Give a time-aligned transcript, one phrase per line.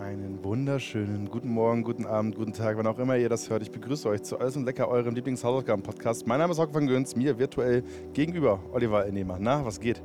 [0.00, 3.62] Einen wunderschönen guten Morgen, guten Abend, guten Tag, wann auch immer ihr das hört.
[3.62, 6.26] Ich begrüße euch zu Alles und Lecker, eurem Lieblingshausaufgaben-Podcast.
[6.26, 9.38] Mein Name ist Hock van Göns, mir virtuell gegenüber Oliver Ennehmer.
[9.40, 10.02] Na, was geht?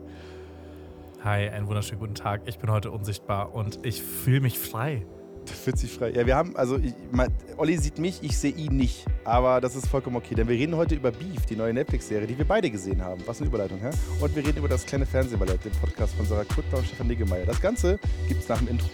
[1.25, 2.43] Hi, einen wunderschönen guten Tag.
[2.45, 5.05] Ich bin heute unsichtbar und ich fühle mich frei.
[5.45, 6.11] Fühlt sich frei.
[6.11, 7.27] Ja, wir haben, also, ich, mein,
[7.57, 9.05] Olli sieht mich, ich sehe ihn nicht.
[9.25, 12.37] Aber das ist vollkommen okay, denn wir reden heute über Beef, die neue Netflix-Serie, die
[12.37, 13.21] wir beide gesehen haben.
[13.25, 13.89] Was eine Überleitung, hä?
[14.21, 17.45] Und wir reden über das kleine Fernsehballett, den Podcast von Sarah Kuttner und Stefan Niggemeier.
[17.45, 17.99] Das Ganze
[18.29, 18.87] gibt's nach dem Intro.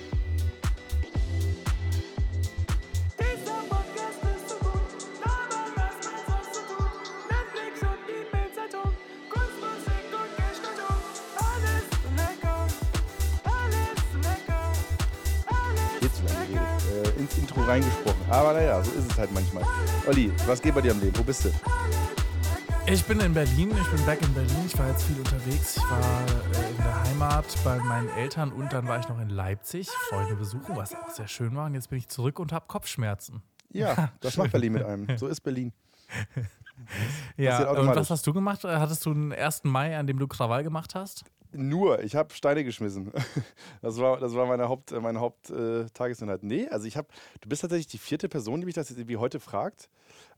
[18.30, 19.64] Aber naja, so ist es halt manchmal.
[20.06, 21.18] Olli, was geht bei dir am Leben?
[21.18, 21.50] Wo bist du?
[22.86, 24.64] Ich bin in Berlin, ich bin back in Berlin.
[24.66, 25.78] Ich war jetzt viel unterwegs.
[25.78, 29.30] Ich war äh, in der Heimat bei meinen Eltern und dann war ich noch in
[29.30, 31.66] Leipzig, Freunde besuchen, was auch sehr schön war.
[31.66, 33.42] Und jetzt bin ich zurück und habe Kopfschmerzen.
[33.72, 35.18] Ja, das macht Berlin mit einem.
[35.18, 35.74] So ist Berlin.
[37.38, 38.64] Ja, und was hast du gemacht?
[38.64, 39.64] Hattest du einen 1.
[39.64, 41.24] Mai, an dem du Krawall gemacht hast?
[41.54, 43.12] Nur, ich habe Steine geschmissen.
[43.82, 46.44] Das war, das war meine Haupt, äh, meine Haupt äh, Tagesinhalt.
[46.44, 47.08] Nee, also ich habe,
[47.42, 49.90] du bist tatsächlich die vierte Person, die mich das jetzt irgendwie heute fragt,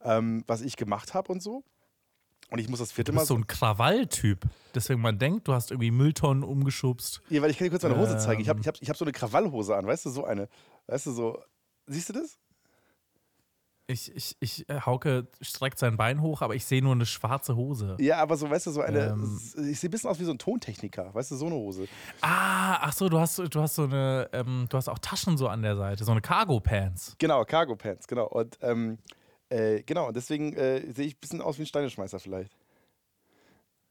[0.04, 1.64] ähm, was ich gemacht habe und so.
[2.52, 3.22] Und ich muss das vierte Du Mal.
[3.22, 4.42] bist so ein Krawalltyp.
[4.76, 7.22] Deswegen man denkt, du hast irgendwie Mülltonnen umgeschubst.
[7.30, 8.42] ja, weil ich kann dir kurz meine Hose zeigen.
[8.42, 8.62] Ich habe Ähm.
[8.62, 10.50] ich hab, ich hab so eine Krawallhose an, weißt du, so eine.
[10.88, 11.40] Weißt du, so.
[11.86, 12.38] Siehst du das?
[13.92, 17.56] Ich, ich, ich, äh, Hauke streckt sein Bein hoch, aber ich sehe nur eine schwarze
[17.56, 17.98] Hose.
[18.00, 19.08] Ja, aber so, weißt du, so eine.
[19.08, 19.42] Ähm.
[19.68, 21.88] Ich sehe ein bisschen aus wie so ein Tontechniker, weißt du, so eine Hose.
[22.22, 25.48] Ah, ach so, du hast, du hast so eine, ähm, du hast auch Taschen so
[25.48, 27.16] an der Seite, so eine Cargo Pants.
[27.18, 28.28] Genau, Cargo Pants, genau.
[28.28, 29.00] Und ähm,
[29.50, 32.56] äh, genau, und deswegen äh, sehe ich ein bisschen aus wie ein Steineschmeißer vielleicht.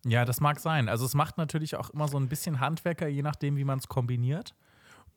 [0.06, 0.88] Ja, das mag sein.
[0.88, 3.88] Also es macht natürlich auch immer so ein bisschen Handwerker, je nachdem, wie man es
[3.88, 4.54] kombiniert.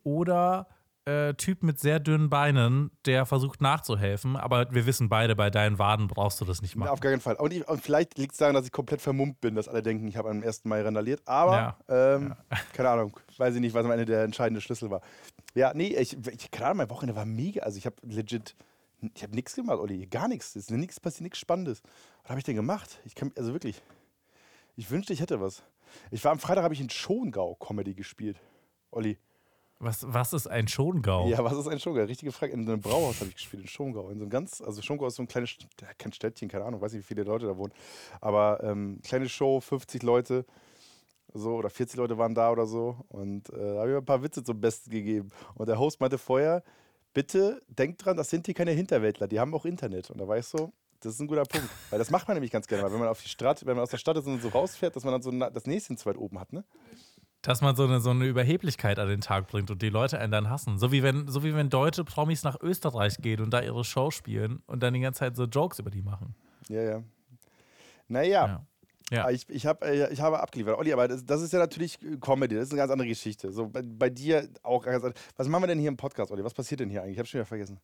[0.04, 0.68] Oder
[1.06, 5.80] äh, Typ mit sehr dünnen Beinen, der versucht nachzuhelfen, aber wir wissen beide, bei deinen
[5.80, 6.90] Waden brauchst du das nicht machen.
[6.90, 7.36] auf gar keinen Fall.
[7.36, 10.08] Und, ich, und vielleicht liegt es daran, dass ich komplett vermummt bin, dass alle denken,
[10.08, 10.66] ich habe am 1.
[10.66, 11.22] Mai randaliert.
[11.26, 12.36] Aber, ähm,
[12.74, 15.02] keine Ahnung, weiß ich nicht, was am Ende der entscheidende Schlüssel war.
[15.56, 17.64] Ja, nee, ich, ich keine Ahnung, mein Wochenende war mega.
[17.64, 18.56] Also ich habe legit,
[19.16, 20.56] ich habe nichts gemacht, Olli, gar nichts.
[20.56, 21.82] Es ist nichts passiert, nichts Spannendes.
[22.22, 23.00] Was habe ich denn gemacht?
[23.06, 23.82] Ich kann, also wirklich,
[24.76, 25.64] ich wünschte, ich hätte was.
[26.12, 28.40] Ich war am Freitag, habe ich in Schongau-Comedy gespielt.
[28.92, 29.18] Olli.
[29.84, 31.28] Was, was ist ein Schongau?
[31.28, 32.04] Ja, was ist ein Schongau?
[32.04, 32.54] Richtige Frage.
[32.54, 34.10] In einem Brauhaus habe ich gespielt, in Schongau.
[34.10, 35.58] In so einem ganz, also Schongau ist so ein kleines,
[35.98, 37.74] kein Städtchen, keine Ahnung, weiß nicht, wie viele Leute da wohnen.
[38.22, 40.46] Aber ähm, kleine Show, 50 Leute,
[41.34, 42.98] so, oder 40 Leute waren da oder so.
[43.08, 45.32] Und äh, da habe ich mir ein paar Witze zum Besten gegeben.
[45.56, 46.64] Und der Host meinte vorher,
[47.16, 50.12] bitte denkt dran, das sind hier keine Hinterwäldler, die haben auch Internet.
[50.12, 51.68] Und da war ich so, das ist ein guter Punkt.
[51.90, 53.84] Weil das macht man nämlich ganz gerne mal, wenn man auf die Stadt, wenn man
[53.84, 56.18] aus der Stadt ist und so rausfährt, dass man dann so das Näschen zu weit
[56.18, 56.64] oben hat, ne?
[57.42, 60.32] Dass man so eine, so eine Überheblichkeit an den Tag bringt und die Leute einen
[60.32, 60.78] dann hassen.
[60.78, 64.12] So wie wenn, so wie wenn deutsche Promis nach Österreich gehen und da ihre Show
[64.12, 66.36] spielen und dann die ganze Zeit so Jokes über die machen.
[66.70, 67.04] Ja, ja.
[68.08, 68.48] Naja.
[68.48, 68.66] Ja.
[69.12, 69.26] Ja.
[69.26, 70.78] Ah, Ich, ich, hab, äh, ich habe abgeliefert.
[70.78, 73.52] Olli, aber das, das ist ja natürlich Comedy, das ist eine ganz andere Geschichte.
[73.52, 75.22] So, bei, bei dir auch ganz anders.
[75.36, 76.44] Was machen wir denn hier im Podcast, Olli?
[76.44, 77.14] Was passiert denn hier eigentlich?
[77.14, 77.80] Ich habe schon wieder vergessen.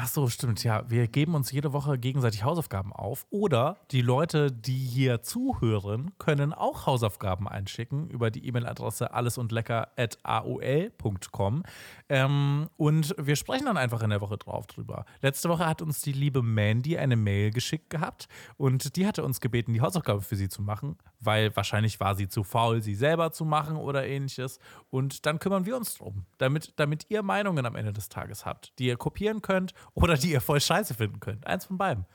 [0.00, 0.62] Ach so, stimmt.
[0.62, 3.26] Ja, wir geben uns jede Woche gegenseitig Hausaufgaben auf.
[3.30, 11.64] Oder die Leute, die hier zuhören, können auch Hausaufgaben einschicken über die E-Mail-Adresse allesundlecker.aol.com.
[12.08, 15.04] Ähm, und wir sprechen dann einfach in der Woche drauf drüber.
[15.20, 19.40] Letzte Woche hat uns die liebe Mandy eine Mail geschickt gehabt und die hatte uns
[19.40, 23.32] gebeten, die Hausaufgabe für sie zu machen, weil wahrscheinlich war sie zu faul, sie selber
[23.32, 24.60] zu machen oder ähnliches.
[24.90, 28.78] Und dann kümmern wir uns drum, damit, damit ihr Meinungen am Ende des Tages habt,
[28.78, 31.46] die ihr kopieren könnt oder die ihr voll scheiße finden könnt.
[31.46, 32.06] Eins von beiden.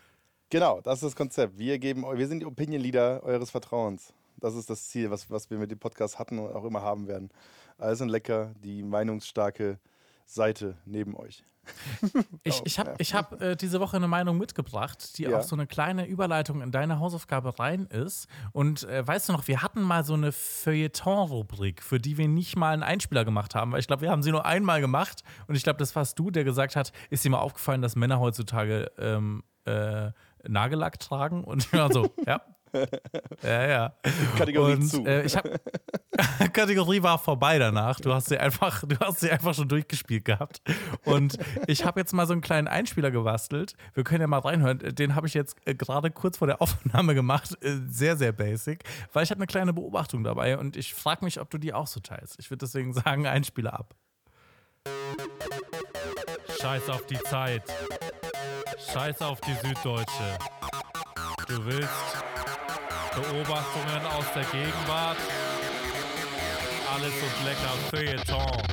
[0.49, 1.57] Genau, das ist das Konzept.
[1.57, 4.13] Wir, geben, wir sind die Opinion Leader eures Vertrauens.
[4.37, 7.07] Das ist das Ziel, was, was wir mit dem Podcast hatten und auch immer haben
[7.07, 7.29] werden.
[7.77, 9.79] Alles und lecker, die meinungsstarke
[10.25, 11.43] Seite neben euch.
[12.43, 15.37] Ich, ich habe ich hab, äh, diese Woche eine Meinung mitgebracht, die Ja.
[15.39, 18.27] auch so eine kleine Überleitung in deine Hausaufgabe rein ist.
[18.51, 22.57] Und äh, weißt du noch, wir hatten mal so eine Feuilleton-Rubrik, für die wir nicht
[22.57, 25.23] mal einen Einspieler gemacht haben, weil ich glaube, wir haben sie nur einmal gemacht.
[25.47, 28.19] Und ich glaube, das warst du, der gesagt hat, ist dir mal aufgefallen, dass Männer
[28.19, 30.11] heutzutage ähm, äh,
[30.45, 31.45] Nagellack tragen?
[31.45, 32.41] Und ich war so, ja.
[33.43, 33.93] Ja, ja.
[34.37, 35.05] Kategorie und, zu.
[35.05, 35.43] Äh, ich hab,
[36.53, 37.99] Kategorie war vorbei danach.
[37.99, 40.61] Du hast sie einfach, du hast sie einfach schon durchgespielt gehabt.
[41.03, 41.37] Und
[41.67, 43.73] ich habe jetzt mal so einen kleinen Einspieler gebastelt.
[43.93, 44.79] Wir können ja mal reinhören.
[44.79, 47.57] Den habe ich jetzt äh, gerade kurz vor der Aufnahme gemacht.
[47.61, 51.39] Äh, Sehr, sehr basic, weil ich habe eine kleine Beobachtung dabei und ich frage mich,
[51.39, 52.39] ob du die auch so teilst.
[52.39, 53.93] Ich würde deswegen sagen, Einspieler ab.
[56.59, 57.63] Scheiß auf die Zeit.
[58.91, 60.37] Scheiß auf die Süddeutsche.
[61.47, 61.89] Du willst
[63.15, 65.17] Beobachtungen aus der Gegenwart.
[66.91, 68.63] Alles und lecker Feuilleton.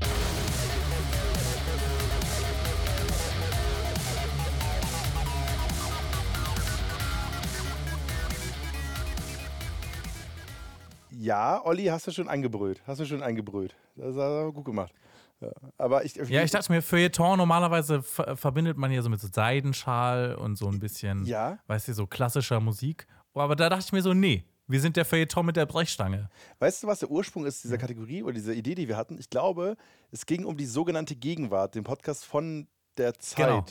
[11.10, 12.80] Ja, Olli, hast du schon eingebrüllt.
[12.86, 13.74] Hast du schon eingebrüllt.
[13.96, 14.94] Das hast gut gemacht.
[15.42, 19.28] Ja, aber ich, ja, ich dachte mir, Feuilleton normalerweise verbindet man hier so mit so
[19.30, 21.58] Seidenschal und so ein bisschen, ja?
[21.66, 23.06] weißt du, so klassischer Musik.
[23.34, 26.28] Aber da dachte ich mir so, nee, wir sind der Feuilleton mit der Brechstange.
[26.58, 29.18] Weißt du, was der Ursprung ist dieser Kategorie oder dieser Idee, die wir hatten?
[29.18, 29.76] Ich glaube,
[30.10, 32.66] es ging um die sogenannte Gegenwart, den Podcast von
[32.96, 33.64] der Zeit Genau.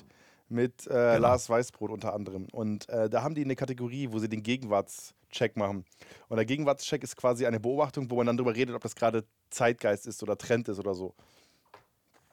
[0.47, 2.47] mit äh, Lars Weißbrot unter anderem.
[2.51, 5.85] Und äh, da haben die eine Kategorie, wo sie den Gegenwartscheck machen.
[6.27, 9.23] Und der Gegenwartscheck ist quasi eine Beobachtung, wo man dann darüber redet, ob das gerade
[9.49, 11.13] Zeitgeist ist oder Trend ist oder so.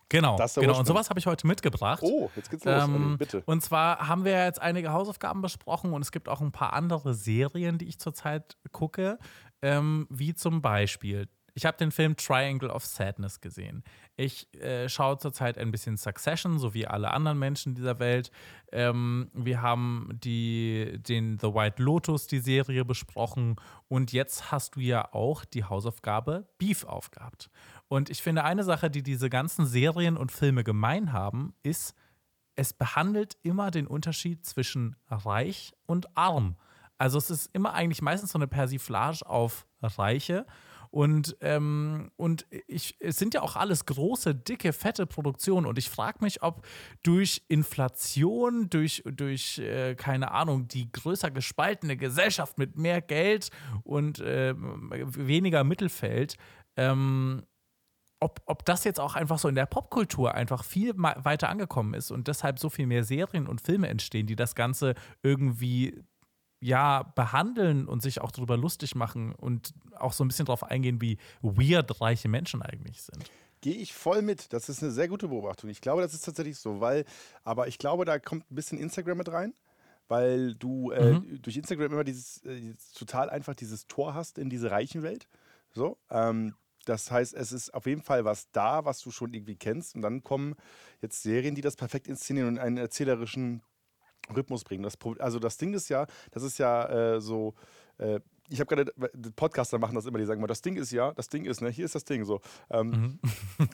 [0.09, 0.79] Genau, genau.
[0.79, 2.03] Und sowas habe ich heute mitgebracht.
[2.03, 3.43] Oh, jetzt geht's los, Olli, Ähm, bitte.
[3.47, 7.15] Und zwar haben wir jetzt einige Hausaufgaben besprochen und es gibt auch ein paar andere
[7.15, 9.19] Serien, die ich zurzeit gucke,
[9.63, 11.29] ähm, wie zum Beispiel.
[11.55, 13.83] Ich habe den Film Triangle of Sadness gesehen.
[14.15, 18.31] Ich äh, schaue zurzeit ein bisschen Succession, so wie alle anderen Menschen dieser Welt.
[18.73, 23.57] Ähm, wir haben die, den The White Lotus, die Serie, besprochen.
[23.89, 27.49] Und jetzt hast du ja auch die Hausaufgabe Beef aufgehabt.
[27.89, 31.95] Und ich finde, eine Sache, die diese ganzen Serien und Filme gemein haben, ist,
[32.57, 36.57] es behandelt immer den Unterschied zwischen reich und arm.
[36.99, 40.47] Also es ist immer eigentlich meistens so eine Persiflage auf Reiche.
[40.91, 45.67] Und, ähm, und ich, es sind ja auch alles große, dicke, fette Produktionen.
[45.67, 46.67] Und ich frage mich, ob
[47.03, 53.51] durch Inflation, durch, durch äh, keine Ahnung, die größer gespaltene Gesellschaft mit mehr Geld
[53.83, 56.37] und ähm, weniger Mittelfeld,
[56.77, 57.43] ähm,
[58.21, 62.11] ob, ob das jetzt auch einfach so in der Popkultur einfach viel weiter angekommen ist
[62.11, 66.03] und deshalb so viel mehr Serien und Filme entstehen, die das Ganze irgendwie
[66.61, 71.01] ja behandeln und sich auch darüber lustig machen und auch so ein bisschen darauf eingehen,
[71.01, 73.31] wie weird reiche Menschen eigentlich sind.
[73.61, 74.53] Gehe ich voll mit.
[74.53, 75.71] Das ist eine sehr gute Beobachtung.
[75.71, 77.05] Ich glaube, das ist tatsächlich so, weil,
[77.45, 79.55] aber ich glaube, da kommt ein bisschen Instagram mit rein,
[80.09, 84.71] weil du äh, durch Instagram immer dieses, äh, total einfach dieses Tor hast in diese
[84.71, 85.27] reichen Welt.
[85.73, 86.55] So, ähm,
[86.87, 89.95] das heißt, es ist auf jeden Fall was da, was du schon irgendwie kennst.
[89.95, 90.55] Und dann kommen
[91.03, 93.63] jetzt Serien, die das perfekt inszenieren und einen erzählerischen
[94.35, 94.83] Rhythmus bringen.
[94.83, 97.55] Das, also das Ding ist ja, das ist ja äh, so,
[97.99, 98.93] äh, ich habe gerade,
[99.33, 101.71] Podcaster machen das immer, die sagen immer, das Ding ist ja, das Ding ist, ne,
[101.71, 102.41] hier ist das Ding so.
[102.71, 103.19] Ähm,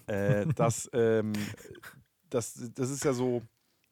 [0.07, 1.33] äh, das, ähm,
[2.31, 3.43] das, das ist ja so,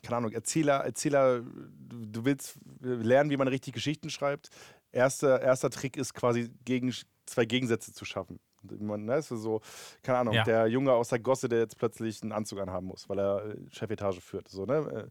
[0.02, 4.49] keine Ahnung, Erzähler, Erzähler, du, du willst lernen, wie man richtig Geschichten schreibt.
[4.93, 6.93] Erster, erster Trick ist quasi gegen,
[7.26, 8.40] zwei Gegensätze zu schaffen.
[8.62, 9.60] Man, ne, ist so,
[10.02, 10.44] keine Ahnung, Ja.
[10.44, 13.56] der Junge aus der Gosse, der jetzt plötzlich einen Anzug anhaben muss, weil er äh,
[13.70, 14.48] Chefetage führt.
[14.48, 14.74] So, ne?
[14.76, 15.08] Äh,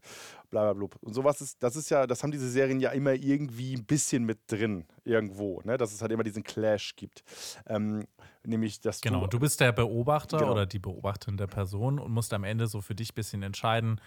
[0.50, 0.96] bla bla blub.
[1.00, 4.24] Und sowas ist, das ist ja, das haben diese Serien ja immer irgendwie ein bisschen
[4.24, 5.76] mit drin, irgendwo, ne?
[5.76, 7.22] Dass es halt immer diesen Clash gibt.
[7.66, 8.06] Ähm,
[8.44, 9.26] nämlich, dass Genau, du.
[9.28, 10.52] du bist der Beobachter Genau.
[10.52, 14.00] oder die beobachtende Person und musst am Ende so für dich ein bisschen entscheiden,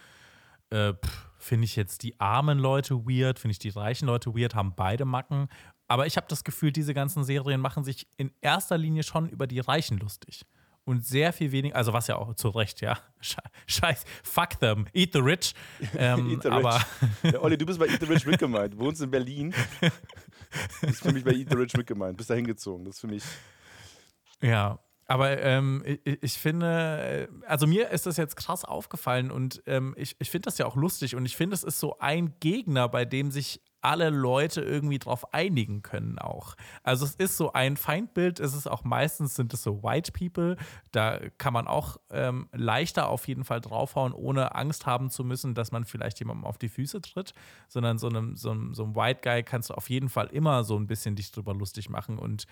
[0.70, 0.94] äh,
[1.38, 5.06] finde ich jetzt die armen Leute weird, finde ich die reichen Leute weird, haben beide
[5.06, 5.50] Macken.
[5.88, 9.48] Aber ich habe das Gefühl, diese ganzen Serien machen sich in erster Linie schon über
[9.48, 10.46] die Reichen lustig.
[10.86, 12.98] Und sehr viel weniger, also was ja auch zu Recht, ja.
[13.22, 13.38] Sche-
[13.68, 15.54] Scheiß, fuck them, eat the rich.
[15.98, 16.76] Ähm, Eat the aber
[17.24, 17.34] Rich.
[17.34, 18.78] Ja, Olli, du bist bei Eat the Rich mitgemeint.
[18.78, 19.54] Wohnst in Berlin.
[20.82, 22.18] ist für mich bei Eat the Rich mitgemeint.
[22.18, 22.84] Bist da hingezogen.
[22.86, 23.24] Das ist für mich.
[24.42, 29.62] Ja, aber ähm, ich, ich finde, äh, also mir ist das jetzt krass aufgefallen und
[29.66, 32.34] ähm, ich, ich finde das ja auch lustig und ich finde, es ist so ein
[32.40, 36.56] Gegner, bei dem sich alle Leute irgendwie drauf einigen können auch.
[36.84, 40.58] Also es ist so ein Feindbild, es ist auch meistens sind es so White People,
[40.92, 45.54] da kann man auch ähm, leichter auf jeden Fall draufhauen, ohne Angst haben zu müssen,
[45.54, 47.34] dass man vielleicht jemandem auf die Füße tritt,
[47.68, 50.64] sondern so einem, so einem, so einem White Guy kannst du auf jeden Fall immer
[50.64, 52.46] so ein bisschen dich drüber lustig machen und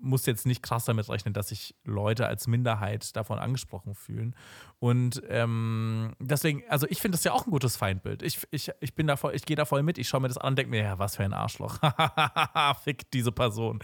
[0.00, 4.34] muss jetzt nicht krass damit rechnen, dass sich Leute als Minderheit davon angesprochen fühlen.
[4.78, 8.22] Und ähm, deswegen, also ich finde das ja auch ein gutes Feindbild.
[8.22, 10.38] Ich, ich, ich bin da voll, ich gehe da voll mit, ich schaue mir das
[10.38, 11.78] an und denke mir, ja, was für ein Arschloch.
[12.84, 13.80] Fick diese Person.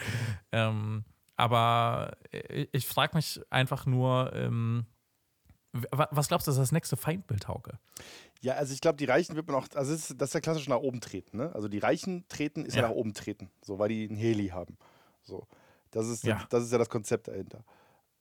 [0.53, 1.05] Ähm,
[1.37, 4.87] aber ich, ich frage mich einfach nur, ähm,
[5.73, 7.79] wa- was glaubst du, ist das nächste Feindbild, Hauke?
[8.41, 9.67] Ja, also ich glaube, die Reichen wird man auch.
[9.75, 11.39] Also das ist, das ist ja klassisch nach oben treten.
[11.39, 11.51] Ne?
[11.55, 12.83] Also die Reichen treten ist ja.
[12.83, 12.89] Ja.
[12.89, 13.51] nach oben treten.
[13.63, 14.77] So, weil die einen Heli haben.
[15.23, 15.47] So.
[15.95, 16.45] Das ist, Ja.
[16.51, 17.65] das ist ja das Konzept dahinter.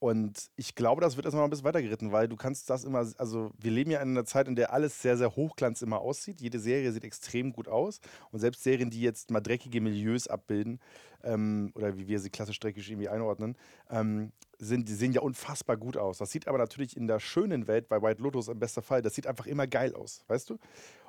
[0.00, 3.50] Und ich glaube, das wird erstmal ein bisschen weitergeritten, weil du kannst das immer, also
[3.58, 6.42] wir leben ja in einer Zeit, in der alles sehr, sehr hochglanz immer aussieht.
[6.42, 8.00] Jede Serie sieht extrem gut aus.
[8.30, 10.78] Und selbst Serien, die jetzt mal dreckige Milieus abbilden,
[11.22, 13.56] ähm, oder wie wir sie klassisch dreckig irgendwie einordnen,
[13.88, 16.18] ähm, sind, die sehen ja unfassbar gut aus.
[16.18, 19.14] Das sieht aber natürlich in der schönen Welt, bei White Lotus im besten Fall, das
[19.14, 20.58] sieht einfach immer geil aus, weißt du?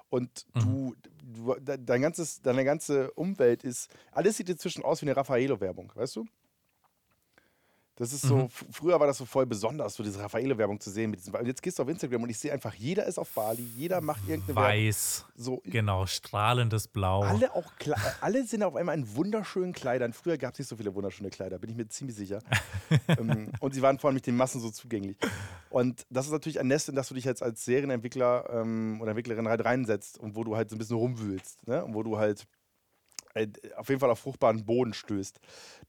[0.10, 5.08] Und du, du de- dein ganzes, deine ganze Umwelt ist, alles sieht inzwischen aus wie
[5.08, 6.26] eine Raffaello-Werbung, weißt du?
[7.98, 11.12] Das ist so, f- früher war das so voll besonders, so diese Raffaele-Werbung zu sehen.
[11.12, 13.30] Mit diesem, und jetzt gehst du auf Instagram und ich sehe einfach, jeder ist auf
[13.30, 14.64] Bali, jeder macht irgendeine Werbung.
[14.72, 15.26] Weiß.
[15.36, 17.22] So, Genau, strahlendes Blau.
[17.24, 20.12] alle, auch Kle- alle sind auf einmal in wunderschönen Kleidern.
[20.12, 22.40] Früher gab es nicht so viele wunderschöne Kleider, bin ich mir ziemlich sicher.
[23.08, 25.18] ähm, und sie waren vor allem mit den Massen so zugänglich.
[25.70, 29.12] Und das ist natürlich ein Nest, in das du dich jetzt als Serienentwickler ähm, oder
[29.12, 31.66] Entwicklerin halt reinsetzt und wo du halt so ein bisschen rumwühlst.
[31.66, 31.84] Ne?
[31.86, 32.46] Und wo du halt
[33.36, 35.40] äh, auf jeden Fall auf fruchtbaren Boden stößt.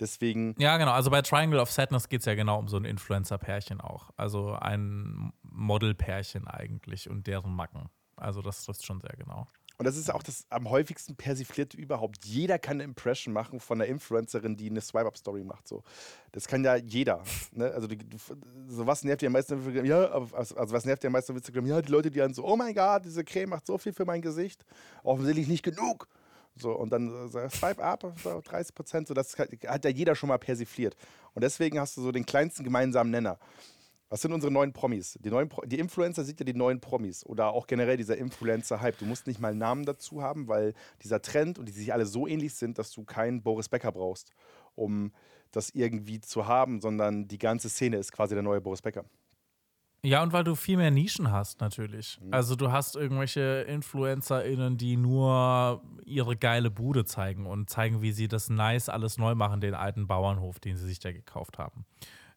[0.01, 0.93] Deswegen, Ja, genau.
[0.93, 4.11] Also bei Triangle of Sadness geht es ja genau um so ein Influencer-Pärchen auch.
[4.17, 7.89] Also ein Model-Pärchen eigentlich und deren Macken.
[8.17, 9.47] Also das trifft schon sehr genau.
[9.79, 12.25] und das ist auch das am häufigsten persiflierte überhaupt.
[12.25, 15.69] Jeder kann eine Impression machen von einer Influencerin, die eine Swipe-Up-Story macht.
[15.69, 15.83] So.
[16.33, 17.23] Das kann ja jeder.
[17.53, 17.71] Ne?
[17.71, 17.97] Also, du,
[18.69, 19.85] so was nervt dir am meisten auf Instagram?
[19.85, 21.67] Ja, also also was nervt dir am meisten auf Instagram?
[21.67, 24.07] Ja, die Leute, die dann so, oh mein Gott, diese Creme macht so viel für
[24.07, 24.65] mein Gesicht.
[25.05, 26.09] Offensichtlich nicht genug.
[26.57, 29.91] So, und dann äh, so, Swipe up, so 30 Prozent, so, das hat, hat ja
[29.91, 30.97] jeder schon mal persifliert.
[31.35, 33.39] Und deswegen hast du so den kleinsten gemeinsamen Nenner.
[34.09, 35.19] Was sind unsere neuen Promis?
[35.21, 38.99] Die, neuen Pro die Influencer sind ja die neuen Promis oder auch generell dieser Influencer-Hype.
[38.99, 42.07] Du musst nicht mal einen Namen dazu haben, weil dieser Trend und die sich alle
[42.07, 44.31] so ähnlich sind, dass du keinen Boris Becker brauchst,
[44.77, 45.13] um
[45.51, 49.05] das irgendwie zu haben, sondern die ganze Szene ist quasi der neue Boris Becker.
[50.07, 52.21] Ja, und weil du viel mehr Nischen hast, natürlich.
[52.23, 52.33] Mhm.
[52.33, 58.29] Also du hast irgendwelche InfluencerInnen, die nur ihre geile Bude zeigen und zeigen, wie sie
[58.29, 61.85] das nice alles neu machen, den alten Bauernhof, den sie sich da gekauft haben.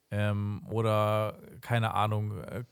[0.09, 2.63] Ähm, oder, keine Ahnung, äh,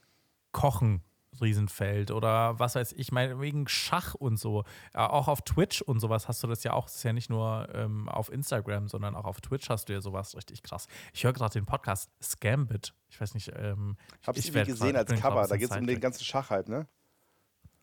[0.51, 1.03] Kochen,
[1.41, 4.63] Riesenfeld oder was weiß ich, meine, wegen Schach und so.
[4.93, 6.85] Äh, auch auf Twitch und sowas hast du das ja auch.
[6.85, 10.01] Das ist ja nicht nur ähm, auf Instagram, sondern auch auf Twitch hast du ja
[10.01, 10.87] sowas richtig krass.
[11.13, 12.93] Ich höre gerade den Podcast Scambit.
[13.09, 15.47] Ich weiß nicht, ähm, Hab's ich werd gesehen grad- als ich Cover.
[15.47, 16.87] Da geht es um den ganzen Schach halt, ne?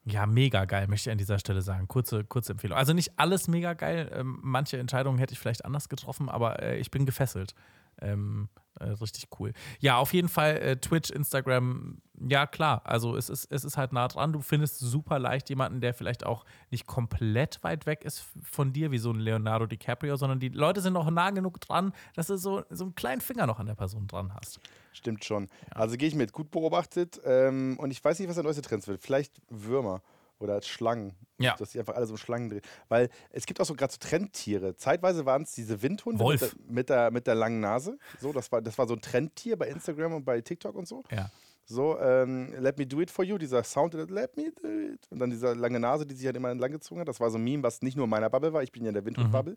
[0.06, 1.88] Ja, mega geil, möchte ich an dieser Stelle sagen.
[1.88, 2.76] Kurze, kurze Empfehlung.
[2.76, 4.10] Also nicht alles mega geil.
[4.14, 7.54] Ähm, manche Entscheidungen hätte ich vielleicht anders getroffen, aber äh, ich bin gefesselt.
[8.02, 8.50] Ähm,
[8.80, 9.52] äh, richtig cool.
[9.80, 12.82] Ja, auf jeden Fall äh, Twitch, Instagram, ja klar.
[12.84, 14.32] Also es ist, es ist halt nah dran.
[14.32, 18.90] Du findest super leicht jemanden, der vielleicht auch nicht komplett weit weg ist von dir,
[18.90, 22.36] wie so ein Leonardo DiCaprio, sondern die Leute sind auch nah genug dran, dass du
[22.36, 24.60] so, so einen kleinen Finger noch an der Person dran hast.
[24.92, 25.48] Stimmt schon.
[25.70, 26.32] Also gehe ich mit.
[26.32, 27.20] Gut beobachtet.
[27.24, 29.02] Ähm, und ich weiß nicht, was der neueste Trend wird.
[29.02, 30.02] Vielleicht Würmer
[30.44, 31.14] oder Schlangen.
[31.38, 31.56] Ja.
[31.56, 32.66] Dass sich einfach alles um Schlangen dreht.
[32.88, 34.76] Weil es gibt auch so gerade so Trendtiere.
[34.76, 36.40] Zeitweise waren es diese Windhunde Wolf.
[36.40, 37.98] Mit, der, mit, der, mit der langen Nase.
[38.20, 41.02] So, das war, das war so ein Trendtier bei Instagram und bei TikTok und so.
[41.10, 41.30] Ja.
[41.66, 45.06] So, ähm, Let me do it for you, dieser Sound, let me do it.
[45.10, 47.08] Und dann diese lange Nase, die sich halt immer entlang gezogen hat.
[47.08, 48.62] Das war so ein Meme, was nicht nur in meiner Bubble war.
[48.62, 49.56] Ich bin ja in der Windhund-Bubble.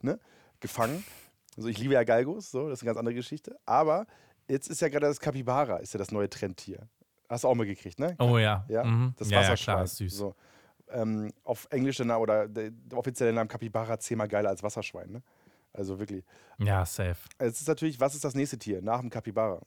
[0.00, 0.18] Ne?
[0.60, 1.04] Gefangen.
[1.56, 3.58] Also ich liebe ja Galgos, so, das ist eine ganz andere Geschichte.
[3.66, 4.06] Aber
[4.48, 6.88] jetzt ist ja gerade das Capybara, ist ja das neue Trendtier.
[7.32, 8.14] Hast du auch mitgekriegt, ne?
[8.18, 8.62] Oh ja.
[8.68, 9.14] Ja, Mhm.
[9.16, 9.74] das ja, ja, Wasserschwein.
[9.76, 10.16] klar, ist süß.
[10.16, 10.34] So.
[10.90, 15.10] Ähm, auf Englisch der Na- oder der, der offizielle Name Capybara zehnmal geiler als Wasserschwein,
[15.10, 15.22] ne?
[15.72, 16.22] Also wirklich.
[16.58, 17.16] Ja, safe.
[17.38, 19.62] Es ist natürlich, was ist das nächste Tier nach dem Capybara?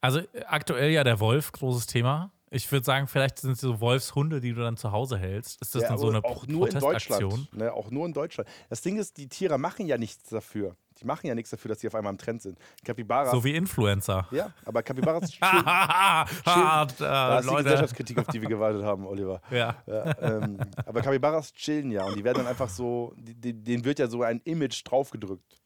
[0.00, 2.32] Also äh, aktuell ja der Wolf, großes Thema.
[2.54, 5.60] Ich würde sagen, vielleicht sind es so Wolfshunde, die du dann zu Hause hältst.
[5.60, 7.30] Ist das Ja, dann so eine auch nur in Protestaktion?
[7.30, 7.54] Deutschland.
[7.56, 7.72] Ne?
[7.72, 8.48] Auch nur in Deutschland.
[8.70, 10.76] Das Ding ist, die Tiere machen ja nichts dafür.
[11.00, 12.56] Die machen ja nichts dafür, dass sie auf einmal im Trend sind.
[12.84, 13.32] Capybaras.
[13.32, 14.28] So wie Influencer.
[14.30, 15.66] ja, aber Capybaras chillen.
[15.66, 17.64] Hart, Da äh, ist die Leute.
[17.64, 19.40] Gesellschaftskritik, auf die wir gewartet haben, Oliver.
[19.50, 19.76] Ja.
[19.86, 23.84] Ja, ähm, aber Capybaras chillen ja und die werden dann einfach so, die, die, denen
[23.84, 25.60] wird ja so ein Image draufgedrückt.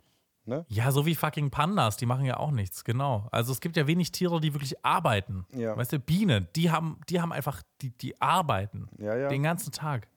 [0.69, 3.29] Ja, so wie fucking Pandas, die machen ja auch nichts, genau.
[3.33, 5.47] Also es gibt ja wenig Tiere, die wirklich arbeiten.
[5.53, 5.77] Ja.
[5.77, 9.29] Weißt du, Bienen, die haben, die haben einfach, die, die arbeiten Ja, ja.
[9.29, 10.09] den ganzen Tag.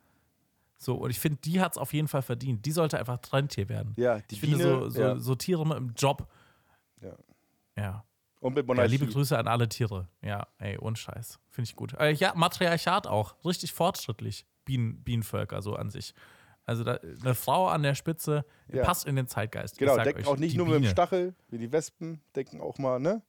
[0.78, 2.66] So, und ich finde, die hat es auf jeden Fall verdient.
[2.66, 3.94] Die sollte einfach Trendtier werden.
[3.98, 5.16] Ja, die ich finde Biene, so, so, ja.
[5.20, 6.28] so Tiere mit dem Job.
[7.02, 7.14] Ja.
[7.78, 8.06] Ja.
[8.40, 8.92] Und mit Ja, Monarchie.
[8.98, 10.08] liebe Grüße an alle Tiere.
[10.24, 11.40] Ja, ey, ohne Scheiß.
[11.50, 11.94] Finde ich gut.
[12.00, 13.36] Äh, ja, Matriarchat auch.
[13.46, 14.48] Richtig fortschrittlich.
[14.66, 16.16] Bienen, Bienenvölker so an sich.
[16.66, 18.84] Also da, eine Frau an der Spitze Ja.
[18.84, 19.78] passt in den Zeitgeist.
[19.78, 20.92] Genau, sag decken euch, auch nicht nur mit dem Biene.
[20.92, 23.22] Stachel, wie die Wespen, decken auch mal, ne?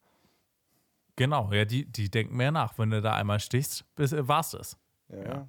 [1.16, 2.78] Genau, ja, die, die denken mehr nach.
[2.78, 4.76] Wenn du da einmal stichst, äh, war's das.
[5.08, 5.18] Ja.
[5.18, 5.48] ja.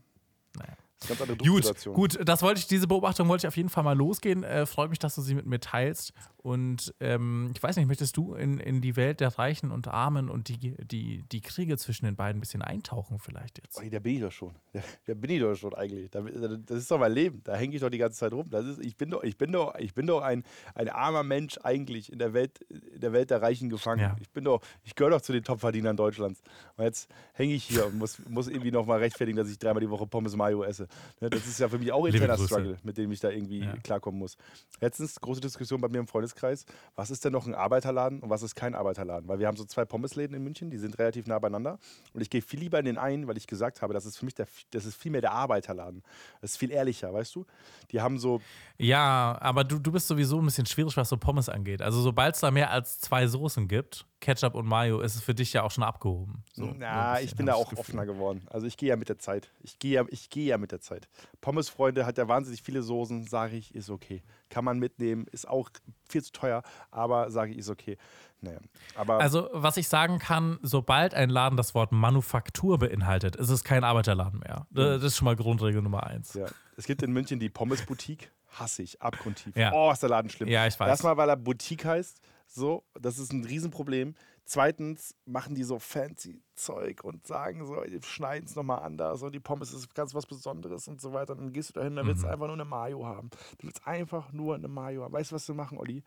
[0.58, 0.78] Naja.
[1.08, 3.98] Ganz andere Gut, gut, das wollte ich, diese Beobachtung wollte ich auf jeden Fall mal
[3.98, 4.44] losgehen.
[4.44, 6.14] Äh, freut mich, dass du sie mit mir teilst.
[6.38, 10.30] Und ähm, ich weiß nicht, möchtest du in, in die Welt der Reichen und Armen
[10.30, 13.78] und die, die, die Kriege zwischen den beiden ein bisschen eintauchen, vielleicht jetzt?
[13.78, 14.54] Oh, da bin ich doch schon.
[14.74, 16.12] Da, da bin ich doch schon eigentlich.
[16.12, 17.42] Da, das ist doch mein Leben.
[17.46, 18.50] Da hänge ich doch die ganze Zeit rum.
[18.50, 20.44] Das ist, ich bin doch, ich bin doch, ich bin doch ein,
[20.76, 24.02] ein armer Mensch eigentlich in der Welt, in der Welt der Reichen gefangen.
[24.02, 24.16] Ja.
[24.20, 26.42] Ich bin doch, ich gehöre doch zu den Topverdienern Deutschlands.
[26.76, 29.80] Und jetzt hänge ich hier und muss, muss irgendwie noch mal rechtfertigen, dass ich dreimal
[29.80, 30.88] die Woche Pommes Mayo esse.
[31.22, 32.38] Ne, das ist ja für mich auch ein interner.
[32.38, 33.76] Struggle, mit dem ich da irgendwie Ja.
[33.84, 34.36] klarkommen muss.
[34.82, 36.66] Letztens große Diskussion bei mir im Freundeskreis.
[36.96, 39.28] Was ist denn noch ein Arbeiterladen und was ist kein Arbeiterladen?
[39.30, 41.80] Weil wir haben so zwei Pommesläden in München, die sind relativ nah beieinander.
[42.14, 44.26] Und ich gehe viel lieber in den einen, weil ich gesagt habe, das ist für
[44.26, 46.04] mich der, das ist viel mehr der Arbeiterladen.
[46.42, 47.46] Das ist viel ehrlicher, weißt du?
[47.92, 48.42] Die haben so,
[48.78, 51.82] Ja, aber du, du bist sowieso ein bisschen schwierig, was so Pommes angeht.
[51.82, 55.36] Also sobald es da mehr als zwei Soßen gibt, Ketchup und Mayo, ist es für
[55.36, 56.44] dich ja auch schon abgehoben.
[56.54, 57.80] So, na, ich bin da auch Gefühl.
[57.80, 58.48] offener geworden.
[58.50, 59.52] Also ich gehe ja mit der Zeit.
[59.62, 61.10] Ich gehe ja, ich gehe ja mit der Zeit.
[61.42, 64.24] Pommesfreunde hat ja wahnsinnig viele Soßen, sage ich, ist okay.
[64.50, 65.70] Kann man mitnehmen, ist auch
[66.08, 67.98] viel zu teuer, aber sage ich, ist okay.
[68.40, 68.60] Naja,
[68.96, 73.66] aber Also, was ich sagen kann, sobald ein Laden das Wort Manufaktur beinhaltet, ist es
[73.66, 74.68] kein Arbeiterladen mehr.
[74.72, 76.34] Das ist schon mal Grundregel Nummer eins.
[76.34, 76.46] ja.
[76.78, 79.56] es gibt in München die Pommesboutique, hasse ich, abgrundtief.
[79.58, 79.74] Ja.
[79.74, 80.48] Oh, ist der Laden schlimm.
[80.48, 80.88] Ja, ich weiß.
[80.88, 82.22] Erstmal, weil er Boutique heißt,
[82.54, 84.16] so, das ist ein Riesenproblem.
[84.46, 89.32] Zweitens machen die so fancy Zeug und sagen so, die schneiden es nochmal anders und
[89.34, 91.32] die Pommes ist ganz was Besonderes und so weiter.
[91.32, 92.34] Und dann gehst du dahin, dann willst du Mhm.
[92.34, 93.30] einfach nur eine Mayo haben.
[93.58, 95.14] Du willst einfach nur eine Mayo haben.
[95.14, 96.04] Weißt du, was sie machen, Olli?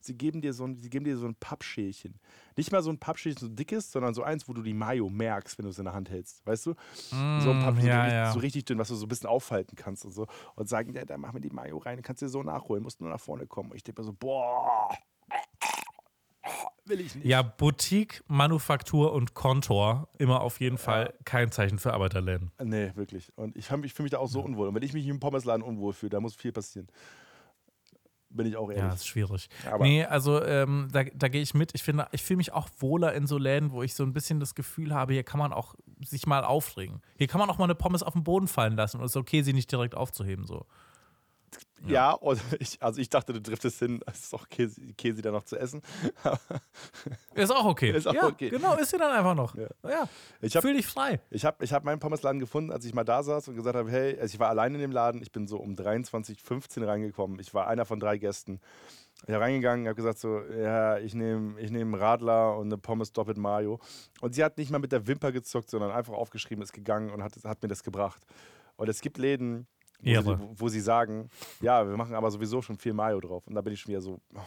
[0.00, 2.14] Sie geben dir so ein, sie geben dir so ein Pappschälchen.
[2.56, 5.58] Nicht mal so ein Pappschälchen, so dickes, sondern so eins, wo du die Mayo merkst,
[5.58, 6.46] wenn du es in der Hand hältst.
[6.46, 6.74] Weißt du?
[7.40, 8.32] so ein Pappschälchen, Mm, ja, so, richtig, ja.
[8.32, 10.28] so richtig dünn, was du so ein bisschen aufhalten kannst und so.
[10.54, 13.00] Und sagen, ja, da machen wir die Mayo rein, kannst du dir so nachholen, musst
[13.00, 13.70] nur nach vorne kommen.
[13.72, 14.96] Und ich denke mir so, boah,
[16.90, 17.24] will ich nicht.
[17.26, 22.50] Ja, Boutique, Manufaktur und Kontor, immer auf jeden Fall kein Zeichen für Arbeiterläden.
[22.62, 23.32] Nee, wirklich.
[23.36, 24.68] Und ich, mich- fühle mich da auch so unwohl.
[24.68, 26.88] Und wenn ich mich im Pommesladen unwohl fühle, da muss viel passieren.
[28.32, 28.94] Bin ich auch Ja, ehrlich.
[28.94, 29.48] ist schwierig.
[29.68, 31.74] Aber- nee, also ähm, da, da gehe ich mit.
[31.74, 34.38] Ich finde, ich fühle mich auch wohler in so Läden, wo ich so ein bisschen
[34.38, 37.02] das Gefühl habe, hier kann man auch sich mal aufregen.
[37.18, 39.16] Hier kann man auch mal eine Pommes auf den Boden fallen lassen und es ist
[39.16, 40.46] okay, sie nicht direkt aufzuheben.
[40.46, 40.64] So.
[41.86, 45.30] Ja, und ich, also ich dachte, du driftest hin, es ist auch Käse, Käse da
[45.30, 45.82] noch zu essen.
[47.34, 47.92] Ist auch okay.
[47.92, 48.50] Ist auch ja, okay.
[48.50, 49.54] Genau, ist sie dann einfach noch.
[49.54, 49.68] Ja.
[49.88, 50.08] Ja,
[50.40, 51.20] Ich habe fühl dich frei.
[51.30, 53.90] Ich habe ich hab meinen Pommesladen gefunden, als ich mal da saß und gesagt habe,
[53.90, 57.54] hey, also ich war allein in dem Laden, ich bin so um 23.15 reingekommen, ich
[57.54, 58.60] war einer von drei Gästen.
[59.20, 62.78] Ich bin reingegangen, habe gesagt so, ja, ich nehme ich nehm einen Radler und eine
[62.78, 63.78] Pommes doppelt Mayo.
[64.20, 67.22] Und sie hat nicht mal mit der Wimper gezuckt, sondern einfach aufgeschrieben, ist gegangen und
[67.22, 68.22] hat, hat mir das gebracht.
[68.76, 69.66] Und es gibt Läden,
[70.02, 70.38] Ehre.
[70.56, 71.28] wo sie sagen,
[71.60, 73.46] ja, wir machen aber sowieso schon viel Mayo drauf.
[73.46, 74.40] Und da bin ich schon wieder so, oh,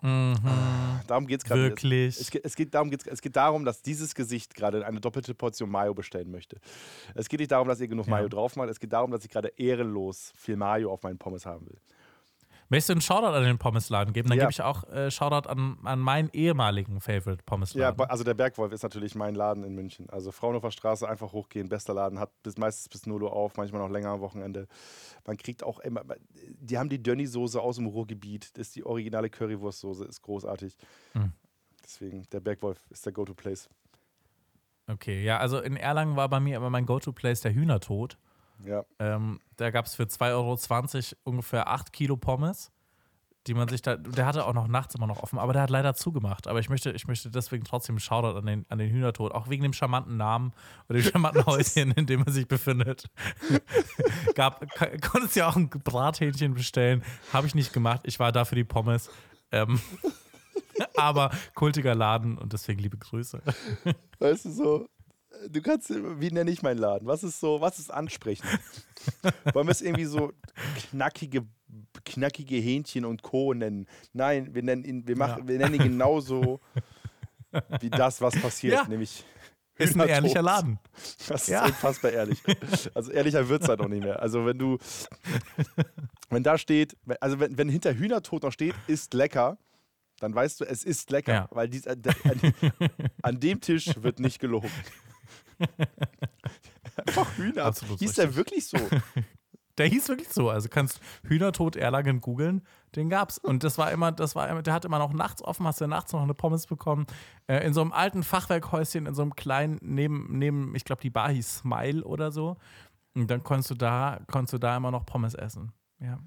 [0.00, 0.36] Mhm,
[1.08, 1.62] darum geht es gerade.
[1.62, 2.20] wirklich.
[2.20, 5.68] Es, geht- es, geht darum, es geht darum, dass dieses Gesicht gerade eine doppelte Portion
[5.70, 6.60] Mayo bestellen möchte.
[7.16, 8.10] Es geht nicht darum, dass ihr genug Ja.
[8.12, 8.68] Mayo drauf macht.
[8.70, 11.78] Es geht darum, dass ich gerade ehrenlos viel Mayo auf meinen Pommes haben will.
[12.70, 14.28] Möchtest du einen Shoutout an den Pommesladen geben?
[14.28, 14.44] Dann Ja.
[14.44, 17.96] gebe ich auch äh, Shoutout an, an meinen ehemaligen Favorite Ja, Pommesladen.
[17.96, 20.10] bo- also der Bergwolf ist natürlich mein Laden in München.
[20.10, 23.80] Also Fraunhofer Straße einfach hochgehen, bester Laden, hat bis, meistens bis 0 Uhr auf, manchmal
[23.80, 24.66] noch länger am Wochenende.
[25.26, 26.02] Man kriegt auch immer,
[26.60, 30.76] die haben die Dönny-Soße aus dem Ruhrgebiet, das ist die originale Currywurstsoße, ist großartig.
[31.14, 31.32] Mhm.
[31.82, 33.70] Deswegen, der Bergwolf ist der Go-To-Place.
[34.88, 38.18] Okay, ja, also in Erlangen war bei mir immer mein Go-To-Place der Hühnertod.
[38.64, 38.84] Ja.
[38.98, 42.72] Ähm, da gab es für 2,20 Euro ungefähr 8 Kilo Pommes,
[43.46, 43.96] die man sich da.
[43.96, 46.46] Der hatte auch noch nachts immer noch offen, aber der hat leider zugemacht.
[46.46, 49.48] Aber ich möchte, ich möchte deswegen trotzdem einen Shoutout an den, an den Hühnertod, auch
[49.48, 50.52] wegen dem charmanten Namen
[50.88, 53.08] oder dem charmanten Häuschen, in dem er sich befindet.
[54.34, 54.64] Gab,
[55.00, 57.02] konntest ja auch ein Brathähnchen bestellen.
[57.32, 58.02] Habe ich nicht gemacht.
[58.04, 59.10] Ich war da für die Pommes.
[59.50, 59.80] Ähm,
[60.96, 63.40] aber kultiger Laden und deswegen liebe Grüße.
[64.18, 64.88] Weißt du so,
[65.48, 67.06] du kannst, wie nenne ich meinen Laden?
[67.06, 68.48] Was ist so, was ist ansprechend?
[69.54, 70.32] Wollen wir es irgendwie so
[70.90, 71.46] knackige,
[72.04, 73.54] knackige Hähnchen und Co.
[73.54, 73.86] nennen?
[74.12, 75.48] Nein, wir nennen ihn, wir machen, Ja.
[75.48, 76.60] wir nennen ihn genauso
[77.80, 78.84] wie das, was passiert, Ja.
[78.88, 79.24] nämlich
[79.78, 80.78] Ist ein ehrlicher Laden.
[81.28, 81.64] Das ist Ja.
[81.66, 82.42] unfassbar ehrlich.
[82.94, 84.20] Also ehrlicher wird es halt noch nicht mehr.
[84.20, 84.78] Also wenn du,
[86.30, 89.56] wenn da steht, also wenn, wenn hinter Hühnertod noch steht, ist lecker,
[90.20, 91.48] dann weißt du, es ist lecker, Ja.
[91.52, 92.52] weil dies, an, an,
[93.22, 94.70] an dem Tisch wird nicht gelogen.
[97.06, 97.64] Einfach Hühner.
[97.64, 98.36] Absolut Hieß der richtig.
[98.36, 98.78] wirklich so?
[99.78, 100.50] Der hieß wirklich so.
[100.50, 102.62] Also kannst Hühnertod Erlangen googeln.
[102.96, 103.38] Den gab's.
[103.38, 105.86] Und das war immer, das war immer, der hat immer noch nachts offen, hast du
[105.86, 107.06] nachts noch eine Pommes bekommen.
[107.46, 111.10] Äh, in so einem alten Fachwerkhäuschen, in so einem kleinen, neben, neben, ich glaube, die
[111.10, 112.56] Bar hieß Smile oder so.
[113.14, 115.72] Und dann konntest du da, konntest du da immer noch Pommes essen.
[116.00, 116.18] Ja.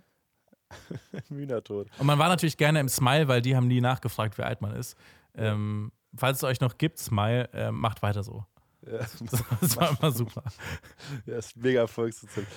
[1.28, 1.90] Hühnertod.
[2.00, 4.74] Und man war natürlich gerne im Smile, weil die haben nie nachgefragt, wie alt man
[4.76, 4.98] ist.
[5.36, 8.46] Ähm, falls es euch noch gibt, Smile, äh, macht weiter so.
[8.86, 8.98] Ja,
[9.62, 10.44] Das war immer super.
[11.26, 12.48] Ja, ist mega Erfolgsrezept.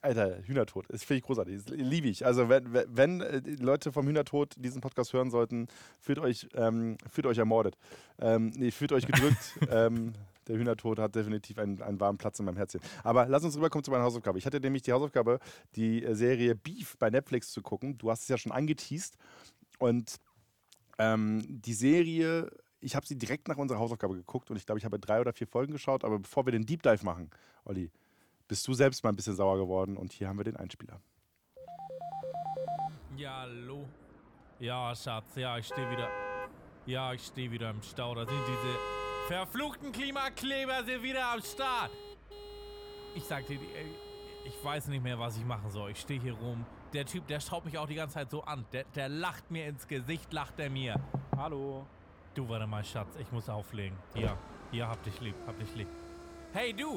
[0.00, 0.86] Alter, Hühnertod.
[0.88, 1.62] Das finde ich großartig.
[1.70, 2.24] Liebe ich.
[2.24, 5.66] Also, wenn, wenn- äh, die Leute vom Hühnertod diesen Podcast hören sollten,
[6.00, 7.76] fühlt euch, ähm, fühlt euch ermordet.
[8.18, 9.58] Ähm, nee, fühlt euch gedrückt.
[9.70, 10.12] ähm,
[10.48, 12.80] der Hühnertod hat definitiv einen, einen warmen Platz in meinem Herzchen.
[13.04, 14.38] Aber lass uns rüberkommen zu meiner Hausaufgabe.
[14.38, 15.38] Ich hatte nämlich die Hausaufgabe,
[15.76, 17.98] die äh, Serie Beef bei Netflix zu gucken.
[17.98, 19.16] Du hast es ja schon angeteased.
[19.78, 20.16] Und
[20.98, 22.50] ähm, die Serie,
[22.82, 25.32] ich habe sie direkt nach unserer Hausaufgabe geguckt und ich glaube, ich habe drei oder
[25.32, 26.04] vier Folgen geschaut.
[26.04, 27.30] Aber bevor wir den Deep Dive machen,
[27.64, 27.90] Olli,
[28.48, 31.00] bist du selbst mal ein bisschen sauer geworden und hier haben wir den Einspieler.
[33.16, 33.88] Ja, hallo.
[34.58, 36.08] Ja, Schatz, ja, ich stehe wieder.
[36.86, 38.14] Ja, ich stehe wieder im Stau.
[38.14, 38.76] Da sind diese
[39.28, 41.90] verfluchten Klimakleber sind wieder am Start.
[43.14, 43.86] Ich sag dir, die- ey,
[44.44, 45.90] ich weiß nicht mehr, was ich machen soll.
[45.92, 46.64] Ich stehe hier rum.
[46.92, 48.64] Der Typ, der schaut mich auch die ganze Zeit so an.
[48.72, 50.96] Der, der lacht mir ins Gesicht, lacht er mir.
[51.36, 51.86] Hallo.
[52.34, 53.96] Du, warte mal, Schatz, ich muss auflegen.
[54.14, 54.36] Ja,
[54.70, 55.88] ja, hab dich lieb, hab dich lieb.
[56.54, 56.94] Hey, du!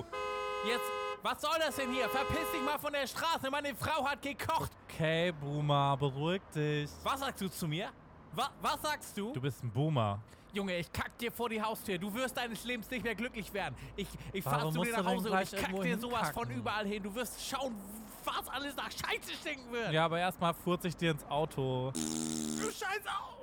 [0.66, 0.86] Jetzt,
[1.22, 2.08] was soll das denn hier?
[2.08, 4.72] Verpiss dich mal von der Straße, meine Frau hat gekocht!
[4.88, 6.90] Okay, Boomer, beruhig dich.
[7.04, 7.90] Was sagst du zu mir?
[8.32, 9.34] Wa was sagst du?
[9.34, 10.20] Du bist ein Boomer.
[10.54, 11.98] Junge, ich kack dir vor die Haustür.
[11.98, 13.76] Du wirst deines Lebens nicht mehr glücklich werden.
[13.98, 17.04] Ich, ich fahr zu dir nach Hause und ich kack dir sowas von überall hin.
[17.04, 17.76] Du wirst schauen,
[18.24, 19.92] was alles nach Scheiße stinken wird.
[19.92, 21.92] Ja, aber erstmal furze ich dir ins Auto.
[21.92, 23.36] Du scheiß Au!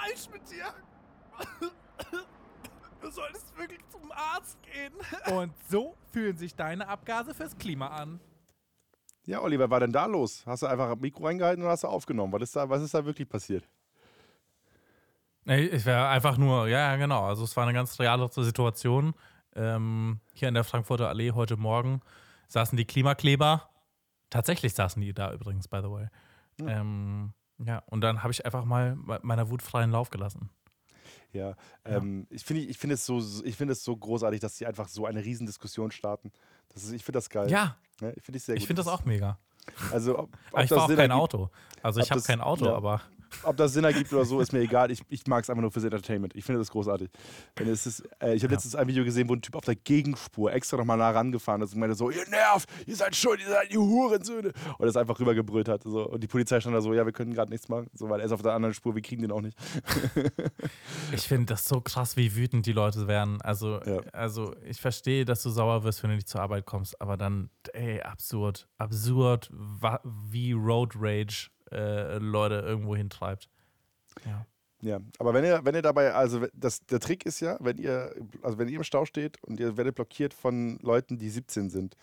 [0.00, 0.72] Falsch mit dir?
[3.00, 4.92] Du solltest wirklich zum Arzt gehen.
[5.34, 8.20] Und so fühlen sich deine Abgase fürs Klima an.
[9.26, 10.42] Ja, Oliver, was war denn da los?
[10.46, 12.32] Hast du einfach ein Mikro reingehalten und hast du aufgenommen?
[12.32, 13.68] Was ist da, was ist da wirklich passiert?
[15.44, 17.24] Ich wäre einfach nur, ja, ja, genau.
[17.24, 19.14] Also es war eine ganz reale Situation.
[19.54, 22.00] Ähm, hier in der Frankfurter Allee heute Morgen
[22.48, 23.68] saßen die Klimakleber.
[24.30, 26.08] Tatsächlich saßen die da übrigens, by the way.
[26.60, 27.32] Ähm,
[27.64, 30.50] ja, und dann habe ich einfach mal me- meiner Wut freien Lauf gelassen.
[31.32, 34.66] Ja, ähm, ich finde ich finde es, so, ich finde es so großartig, dass sie
[34.66, 36.32] einfach so eine Riesendiskussion starten.
[36.74, 37.50] Das ist, ich finde das geil.
[37.50, 38.12] Ja, Ne?
[38.16, 38.62] Ich finde es sehr gut.
[38.62, 39.38] ich finde das auch mega.
[39.92, 41.50] Also, ob, ob Aber ich das fahre auch kein Auto.
[41.82, 42.74] Also ich habe das- kein Auto, ja.
[42.74, 43.02] aber
[43.44, 44.90] Ob das Sinn ergibt oder so, ist mir egal.
[44.90, 46.34] Ich, ich mag es einfach nur fürs Entertainment.
[46.36, 47.08] Ich finde das großartig.
[47.58, 48.56] Denn es ist, äh, ich habe Ja.
[48.56, 51.72] letztens ein Video gesehen, wo ein Typ auf der Gegenspur extra nochmal nah rangefahren ist
[51.74, 54.52] und meinte so, ihr nervt, ihr seid schuld, ihr seid die Hurensöhne.
[54.78, 55.82] Und das einfach rübergebrüllt hat.
[55.84, 56.08] So.
[56.08, 58.26] Und die Polizei stand da so, ja, wir können gerade nichts machen, so, weil er
[58.26, 59.56] ist auf der anderen Spur, wir kriegen den auch nicht.
[61.12, 63.40] Ich finde das so krass, wie wütend die Leute werden.
[63.42, 64.00] Also, Ja.
[64.12, 67.50] also ich verstehe, dass du sauer wirst, wenn du nicht zur Arbeit kommst, aber dann,
[67.72, 69.50] ey, absurd, absurd,
[70.30, 73.48] wie Road Rage äh, Leute irgendwo hintreibt.
[74.24, 74.46] Ja.
[74.82, 78.14] Ja, aber wenn ihr, wenn ihr dabei, also das, der Trick ist ja, wenn ihr,
[78.40, 81.96] also wenn ihr im Stau steht und ihr werdet blockiert von Leuten, die 17 sind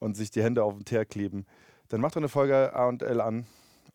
[0.00, 1.46] und sich die Hände auf den Teer kleben,
[1.88, 3.46] dann macht doch eine Folge A und L an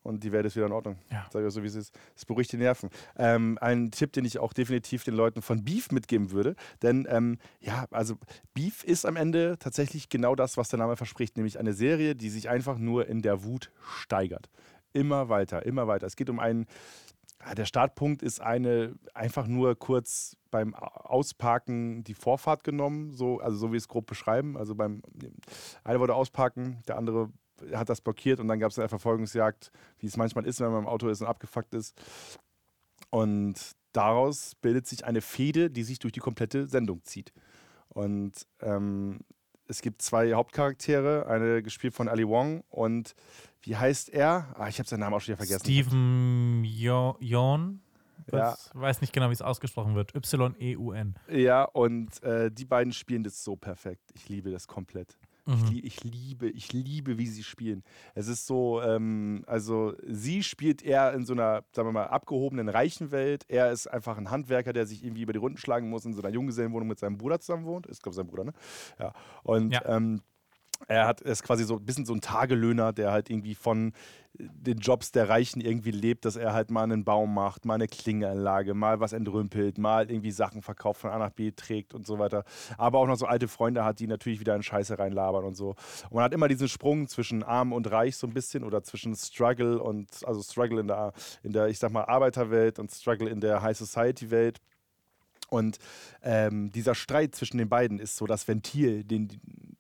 [0.03, 0.97] und die Welt ist wieder in Ordnung.
[1.12, 1.27] Ja.
[1.31, 1.93] Sag ich so, wie es ist.
[2.15, 2.89] Es beruhigt die Nerven.
[3.17, 7.38] Ähm, ein Tipp, den ich auch definitiv den Leuten von Beef mitgeben würde, denn ähm,
[7.60, 8.15] ja, also
[8.53, 12.29] Beef ist am Ende tatsächlich genau das, was der Name verspricht, nämlich eine Serie, die
[12.29, 14.49] sich einfach nur in der Wut steigert.
[14.93, 16.08] Immer weiter, immer weiter.
[16.08, 16.65] Es geht um einen
[17.45, 23.58] ja, der Startpunkt ist eine einfach nur kurz beim Ausparken die Vorfahrt genommen, so, also
[23.58, 24.58] so wie es grob beschreiben.
[24.58, 25.01] Also beim
[25.84, 27.32] einer wollte ausparken, der andere
[27.73, 30.84] hat das blockiert und dann gab es eine Verfolgungsjagd, wie es manchmal ist, wenn man
[30.84, 31.99] im Auto ist und abgefuckt ist.
[33.10, 33.56] Und
[33.93, 37.34] daraus bildet sich eine Fehde, die sich durch die komplette Sendung zieht.
[37.89, 39.19] Und ähm,
[39.71, 43.15] es gibt zwei Hauptcharaktere, eine gespielt von Ali Wong und
[43.63, 44.53] wie heißt er?
[44.57, 45.63] Ah, ich habe seinen Namen auch schon wieder vergessen.
[45.65, 47.81] Steven Jo- Yeun?
[48.31, 48.53] Ja.
[48.53, 50.15] Ich weiß nicht genau, wie es ausgesprochen wird.
[50.15, 51.15] Y-E-U-N.
[51.29, 54.12] Ja, und äh, die beiden spielen das so perfekt.
[54.13, 55.17] Ich liebe das komplett.
[55.47, 55.67] Ich, Mhm.
[55.69, 57.84] lie ich liebe, ich liebe, wie sie spielen.
[58.15, 62.69] Es ist so, ähm, also sie spielt eher in so einer, sagen wir mal, abgehobenen,
[62.69, 63.43] reichen Welt.
[63.47, 66.21] Er ist einfach ein Handwerker, der sich irgendwie über die Runden schlagen muss, in so
[66.21, 67.88] einer Junggesellenwohnung mit seinem Bruder zusammen wohnt.
[67.88, 68.54] Ist, glaube ich, sein Bruder, ne?
[68.99, 69.13] Ja.
[69.43, 69.82] Und Ja.
[69.86, 70.21] Ähm,
[70.88, 73.94] er hat ist quasi so ein bisschen so ein Tagelöhner, der halt irgendwie von
[74.34, 77.88] den Jobs der Reichen irgendwie lebt, dass er halt mal einen Baum macht, mal eine
[77.88, 82.17] Klingeanlage, mal was entrümpelt, mal irgendwie Sachen verkauft, von A nach B trägt und so
[82.17, 82.44] weiter.
[82.78, 85.76] Aber auch noch so alte Freunde hat, die natürlich wieder in Scheiße reinlabern und so.
[86.10, 89.15] Und man hat immer diesen Sprung zwischen arm und reich so ein bisschen oder zwischen
[89.15, 91.12] Struggle und, also Struggle in der,
[91.44, 94.60] in der ich sag mal, Arbeiterwelt und Struggle in der High Society Welt.
[95.52, 95.80] Und
[96.24, 99.28] ähm, dieser Streit zwischen den beiden ist so das Ventil, den,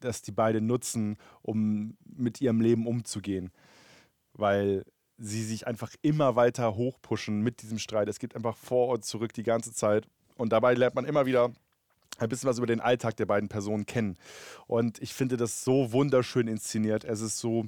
[0.01, 3.51] das die beiden nutzen, um mit ihrem Leben umzugehen.
[4.33, 4.83] Weil
[5.17, 8.09] sie sich einfach immer weiter hochpushen mit diesem Streit.
[8.09, 10.07] Es geht einfach vor und zurück die ganze Zeit.
[10.35, 11.53] Und dabei lernt man immer wieder
[12.17, 14.17] ein bisschen was über den Alltag der beiden Personen kennen.
[14.67, 17.05] Und ich finde das so wunderschön inszeniert.
[17.05, 17.65] Es ist so.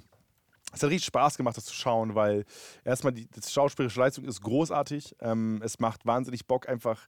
[0.74, 2.46] Es hat richtig Spaß gemacht, das zu schauen, weil
[2.84, 5.16] erstmal die, die schauspielerische Leistung ist großartig.
[5.22, 7.08] Ähm, es macht wahnsinnig Bock, einfach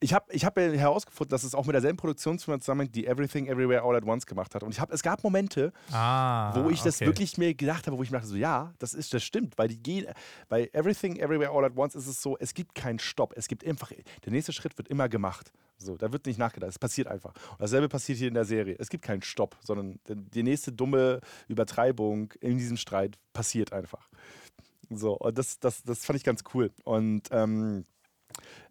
[0.00, 3.82] ich habe ich hab herausgefunden, dass es auch mit derselben Produktionsfirma zusammenhängt, die Everything Everywhere
[3.82, 4.62] All at Once gemacht hat.
[4.62, 7.06] Und ich hab, es gab Momente, Ah, wo ich das okay.
[7.06, 9.68] wirklich mir gedacht habe, wo ich mir dachte, so ja, das ist, das stimmt, weil
[9.68, 10.06] die gehen,
[10.48, 13.66] bei Everything Everywhere All at Once ist es so, es gibt keinen Stopp, es gibt
[13.66, 13.90] einfach,
[14.24, 15.52] der nächste Schritt wird immer gemacht.
[15.80, 17.32] So, da wird nicht nachgedacht, es passiert einfach.
[17.52, 18.76] Und dasselbe passiert hier in der Serie.
[18.78, 24.08] Es gibt keinen Stopp, sondern die- die nächste dumme Übertreibung in diesem Streit passiert einfach.
[24.90, 26.70] So, und das, das, das fand ich ganz cool.
[26.84, 27.84] Und ähm,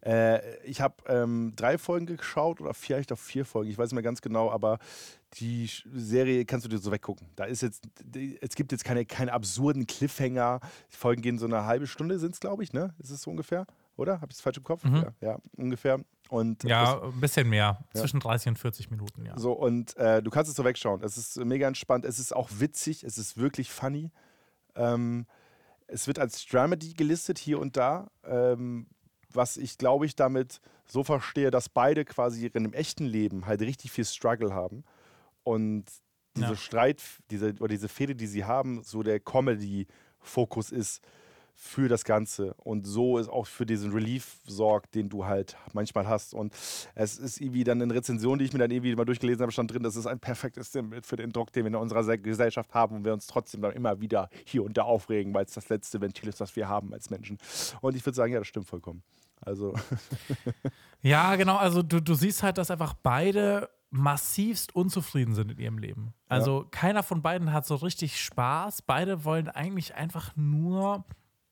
[0.05, 3.95] Äh, ich habe ähm, drei Folgen geschaut oder vielleicht auch vier Folgen, ich weiß nicht
[3.95, 4.79] mehr ganz genau, aber
[5.35, 7.27] die Serie kannst du dir so weggucken.
[7.35, 7.83] Da ist jetzt,
[8.41, 10.61] es gibt jetzt keine, keine absurden Cliffhanger.
[10.91, 12.93] Die Folgen gehen so eine halbe Stunde, sind es, glaube ich, ne?
[12.99, 13.65] Ist es so ungefähr?
[13.97, 14.21] Oder?
[14.21, 14.83] Habe ich es falsch im Kopf?
[14.83, 14.95] Mhm.
[14.95, 15.99] Ja, ja, ungefähr.
[16.29, 17.79] Und Ja, ein bisschen mehr.
[17.93, 18.01] Ja.
[18.01, 19.37] Zwischen 30 und 40 Minuten, ja.
[19.37, 21.01] So, und äh, du kannst es so wegschauen.
[21.03, 22.05] Es ist mega entspannt.
[22.05, 23.03] Es ist auch witzig.
[23.03, 24.11] Es ist wirklich funny.
[24.75, 25.25] Ähm,
[25.87, 28.09] es wird als Dramedy gelistet hier und da.
[28.25, 28.87] Ähm,
[29.33, 33.61] was ich, glaube ich, damit so verstehe, dass beide quasi in dem echten Leben halt
[33.61, 34.83] richtig viel Struggle haben.
[35.43, 35.85] Und
[36.35, 36.55] diese Ja.
[36.55, 41.01] Streit, diese, oder diese Fehde, die sie haben, so der Comedy-Fokus ist
[41.59, 46.07] für das Ganze und so ist auch für diesen Relief sorgt, den du halt manchmal
[46.07, 46.35] hast.
[46.35, 46.53] Und
[46.93, 49.73] es ist irgendwie dann in Rezensionen, die ich mir dann irgendwie mal durchgelesen habe, stand
[49.73, 52.75] drin, das ist ein perfektes Sinnbild für den Druck, den wir in unserer Se- Gesellschaft
[52.75, 55.67] haben und wir uns trotzdem dann immer wieder hier und da aufregen, weil es das
[55.69, 57.39] letzte Ventil ist, was wir haben als Menschen.
[57.81, 59.01] Und ich würde sagen, ja, das stimmt vollkommen.
[59.41, 59.73] Also,
[61.01, 61.57] Ja, genau.
[61.57, 66.13] Also du, du siehst halt, dass einfach beide massivst unzufrieden sind in ihrem Leben.
[66.27, 68.81] Also keiner von beiden hat so richtig Spaß.
[68.81, 71.05] Beide wollen eigentlich einfach nur,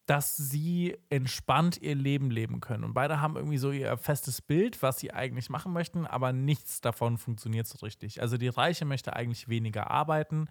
[0.06, 2.84] dass sie entspannt ihr Leben leben können.
[2.84, 6.82] Und beide haben irgendwie so ihr festes Bild, was sie eigentlich machen möchten, aber nichts
[6.82, 8.22] davon funktioniert so richtig.
[8.22, 10.48] Also die Reiche möchte eigentlich weniger arbeiten,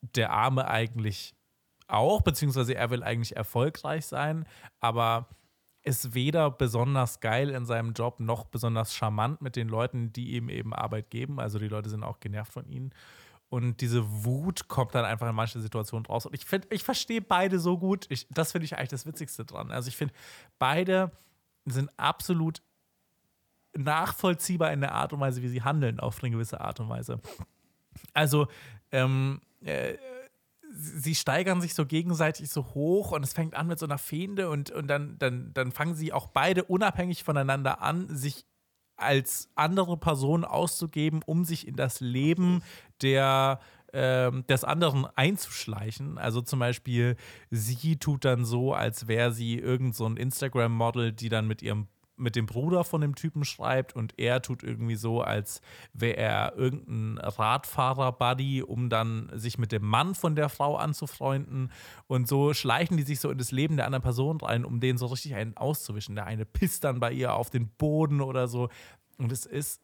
[0.00, 1.34] der Arme eigentlich
[1.86, 4.46] auch, beziehungsweise er will eigentlich erfolgreich sein,
[4.80, 5.28] aber
[5.82, 10.48] ist weder besonders geil in seinem Job noch besonders charmant mit den Leuten, die ihm
[10.48, 11.40] eben Arbeit geben.
[11.40, 12.92] Also die Leute sind auch genervt von ihnen.
[13.50, 16.26] Und diese Wut kommt dann einfach in manchen Situationen raus.
[16.26, 18.06] Und ich finde, ich verstehe beide so gut.
[18.10, 19.70] Ich, das finde ich eigentlich das Witzigste dran.
[19.70, 20.12] Also ich finde,
[20.58, 21.10] beide
[21.64, 22.62] sind absolut
[23.74, 27.20] nachvollziehbar in der Art und Weise, wie sie handeln, auf eine gewisse Art und Weise.
[28.12, 28.48] Also,
[28.92, 29.94] ähm, äh,
[30.70, 34.50] sie steigern sich so gegenseitig so hoch und es fängt an mit so einer Fehde
[34.50, 38.44] und, und dann, dann, dann fangen sie auch beide unabhängig voneinander an, sich
[38.98, 42.62] als andere Person auszugeben, um sich in das Leben
[43.00, 43.60] der
[43.92, 46.18] ähm, des anderen einzuschleichen.
[46.18, 47.16] Also zum Beispiel,
[47.50, 51.88] sie tut dann so, als wäre sie irgend so ein Instagram-Model, die dann mit ihrem
[52.18, 55.60] mit dem Bruder von dem Typen schreibt und er tut irgendwie so, als
[55.92, 61.70] wäre er irgendein Radfahrer-Buddy, um dann sich mit dem Mann von der Frau anzufreunden.
[62.06, 64.98] Und so schleichen die sich so in das Leben der anderen Person rein, um den
[64.98, 66.14] so richtig einen auszuwischen.
[66.14, 68.68] Der eine pisst dann bei ihr auf den Boden oder so.
[69.18, 69.80] Und es ist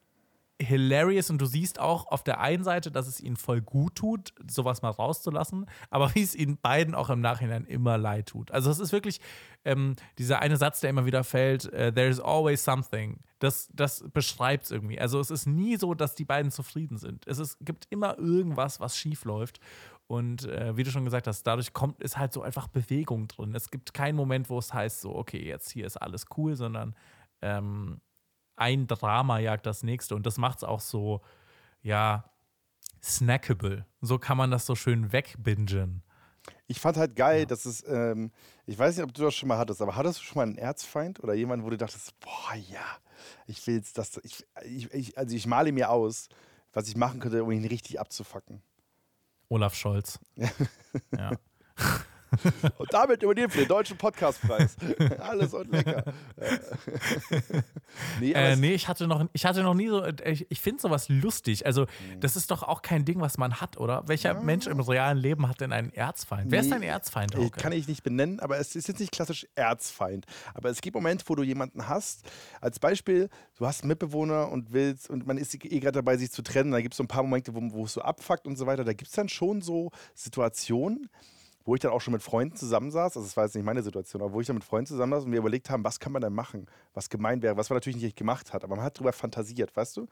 [0.61, 4.33] hilarious und du siehst auch auf der einen Seite, dass es ihnen voll gut tut,
[4.49, 8.51] sowas mal rauszulassen, aber wie es ihnen beiden auch im Nachhinein immer leid tut.
[8.53, 9.21] Also es ist wirklich
[9.65, 13.19] ähm, dieser eine Satz, der immer wieder fällt, äh, there is always something.
[13.41, 15.01] Das, das beschreibt es irgendwie.
[15.01, 17.27] Also es ist nie so, dass die beiden zufrieden sind.
[17.27, 19.59] Es ist, gibt immer irgendwas, was schief läuft.
[20.07, 23.55] Und äh, wie du schon gesagt hast, dadurch kommt ist halt so einfach Bewegung drin.
[23.55, 26.95] Es gibt keinen Moment, wo es heißt, so, okay, jetzt hier ist alles cool, sondern
[27.41, 28.01] ähm,
[28.57, 30.15] ein Drama jagt das nächste.
[30.15, 31.21] Und das macht es auch so,
[31.83, 32.25] ja,
[33.03, 33.87] snackable.
[34.01, 36.03] So kann man das so schön wegbingen.
[36.67, 38.31] ich fand halt geil, dass es, ähm,
[38.67, 40.59] ich weiß nicht, ob du das schon mal hattest, aber hattest du schon mal einen
[40.59, 42.85] Erzfeind oder jemanden, wo du dachtest, boah, ja,
[43.47, 46.29] ich will jetzt das, ich, ich, ich, also ich male mir aus,
[46.73, 48.63] was ich machen könnte, um ihn richtig abzufacken.
[49.49, 50.19] Olaf Scholz.
[51.17, 51.33] ja.
[52.79, 54.77] Und damit übernehmen wir den deutschen Podcastpreis.
[55.19, 56.05] Alles und lecker.
[58.21, 60.81] nee, Äh, nee, ich hatte noch, ich hatte noch nie so, äh, ich, ich finde
[60.81, 61.67] sowas lustig.
[61.67, 61.87] Also,
[62.21, 64.03] das ist doch auch kein Ding, was man hat, oder?
[64.07, 66.51] Welcher Mensch im realen Leben hat denn einen Erzfeind?
[66.51, 67.61] Wer ist Nee, dein Erzfeind, Ich Hauke?
[67.61, 70.27] kann ich nicht benennen, aber es ist jetzt nicht klassisch Erzfeind.
[70.55, 72.23] Aber es gibt Momente, wo du jemanden hast.
[72.61, 76.31] Als Beispiel, du hast einen Mitbewohner und willst, und man ist eh gerade dabei, sich
[76.31, 76.73] zu trennen.
[76.73, 78.85] Da gibt es so ein paar Momente, wo, wo es so abfuckt und so weiter.
[78.85, 81.09] Da gibt es dann schon so Situationen,
[81.65, 83.17] wo ich dann auch schon mit Freunden zusammensaß.
[83.17, 85.33] Also, das war jetzt nicht meine Situation, aber wo ich dann mit Freunden zusammensaß und
[85.33, 88.17] wir überlegt haben, was kann man denn machen, was gemein wäre, was man natürlich nicht
[88.17, 88.65] gemacht hat.
[88.65, 90.07] Aber man hat drüber fantasiert, weißt du?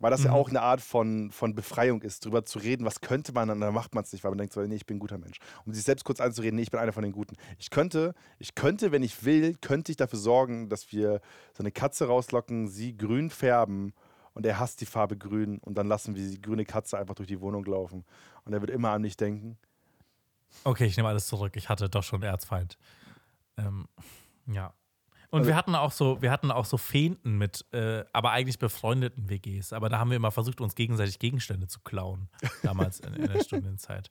[0.00, 0.36] Weil das ja Mhm.
[0.36, 3.72] auch eine Art von, von Befreiung ist, drüber zu reden, was könnte man, und dann
[3.72, 5.38] macht man es nicht, weil man denkt, so, nee, ich bin ein guter Mensch.
[5.64, 7.36] Um sich selbst kurz anzureden, nee, ich bin einer von den Guten.
[7.58, 11.20] Ich könnte, ich könnte, wenn ich will, könnte ich dafür sorgen, dass wir
[11.52, 13.94] so eine Katze rauslocken, sie grün färben
[14.32, 17.28] und er hasst die Farbe grün und dann lassen wir die grüne Katze einfach durch
[17.28, 18.04] die Wohnung laufen.
[18.44, 19.58] Und er wird immer an mich denken.
[20.62, 21.56] Okay, ich nehme alles zurück.
[21.56, 22.78] Ich hatte doch schon Erzfeind.
[23.56, 23.86] Ähm,
[24.46, 24.72] ja.
[25.30, 28.58] Und Also- wir hatten auch so, wir hatten auch so Feinten mit, äh, aber eigentlich
[28.60, 29.72] befreundeten WGs.
[29.72, 32.28] Aber da haben wir immer versucht, uns gegenseitig Gegenstände zu klauen.
[32.62, 34.10] Damals in, in der Studienzeit.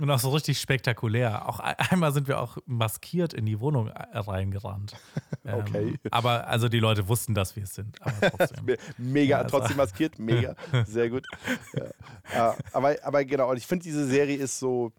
[0.00, 1.48] Und auch so richtig spektakulär.
[1.48, 4.94] Auch ein- einmal sind wir auch maskiert in die Wohnung äh, reingerannt.
[5.46, 5.98] Ähm, Okay.
[6.10, 7.98] Aber also die Leute wussten, dass wir es sind.
[8.38, 8.64] Trotzdem.
[8.64, 11.26] Me- Mega, also- trotzdem maskiert, mega, sehr gut.
[11.74, 11.84] Ja.
[12.32, 14.90] Ja, aber, aber genau, und ich finde, diese Serie ist so,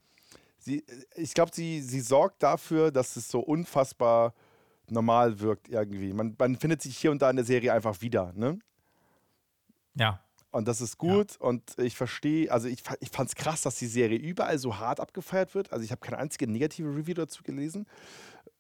[0.60, 4.36] sie, ich glaube, sie, sie sorgt dafür, dass es so unfassbar
[4.88, 6.14] normal wirkt irgendwie.
[6.14, 8.60] Man, man findet sich hier und da in der Serie einfach wieder, ne?
[9.96, 10.20] Ja.
[10.56, 13.88] Und das ist gut und ich verstehe, also ich, ich fand es krass, dass die
[13.88, 15.74] Serie überall so hart abgefeiert wird.
[15.74, 17.86] Also ich habe keine einzige negative Review dazu gelesen.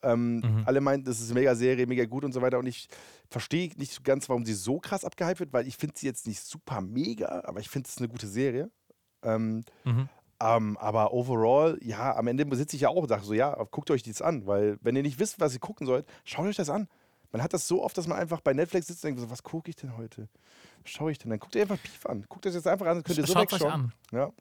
[0.01, 0.63] Ähm, Mhm.
[0.65, 2.59] Alle meinten, das ist eine mega Serie, mega gut und so weiter.
[2.59, 2.89] Und ich
[3.29, 6.41] verstehe nicht ganz, warum sie so krass abgehypt wird, weil ich finde sie jetzt nicht
[6.43, 8.69] super mega, aber ich finde es eine gute Serie.
[9.23, 10.09] Ähm, Mhm.
[10.41, 13.89] ähm, aber overall, ja, am Ende sitze ich ja auch und sage so, ja, guckt
[13.89, 16.69] euch dies an, weil wenn ihr nicht wisst, was ihr gucken sollt, schaut euch das
[16.69, 16.89] an.
[17.35, 19.43] Man hat das so oft, dass man einfach bei Netflix sitzt und denkt so, was
[19.43, 20.29] gucke ich denn heute?
[20.83, 21.31] Was schaue ich denn?
[21.31, 22.23] Dann guckt ihr einfach Beef an.
[22.29, 23.91] Guckt euch das einfach an, dann könnt ihr so Schaut euch an.
[24.13, 24.31] Ja.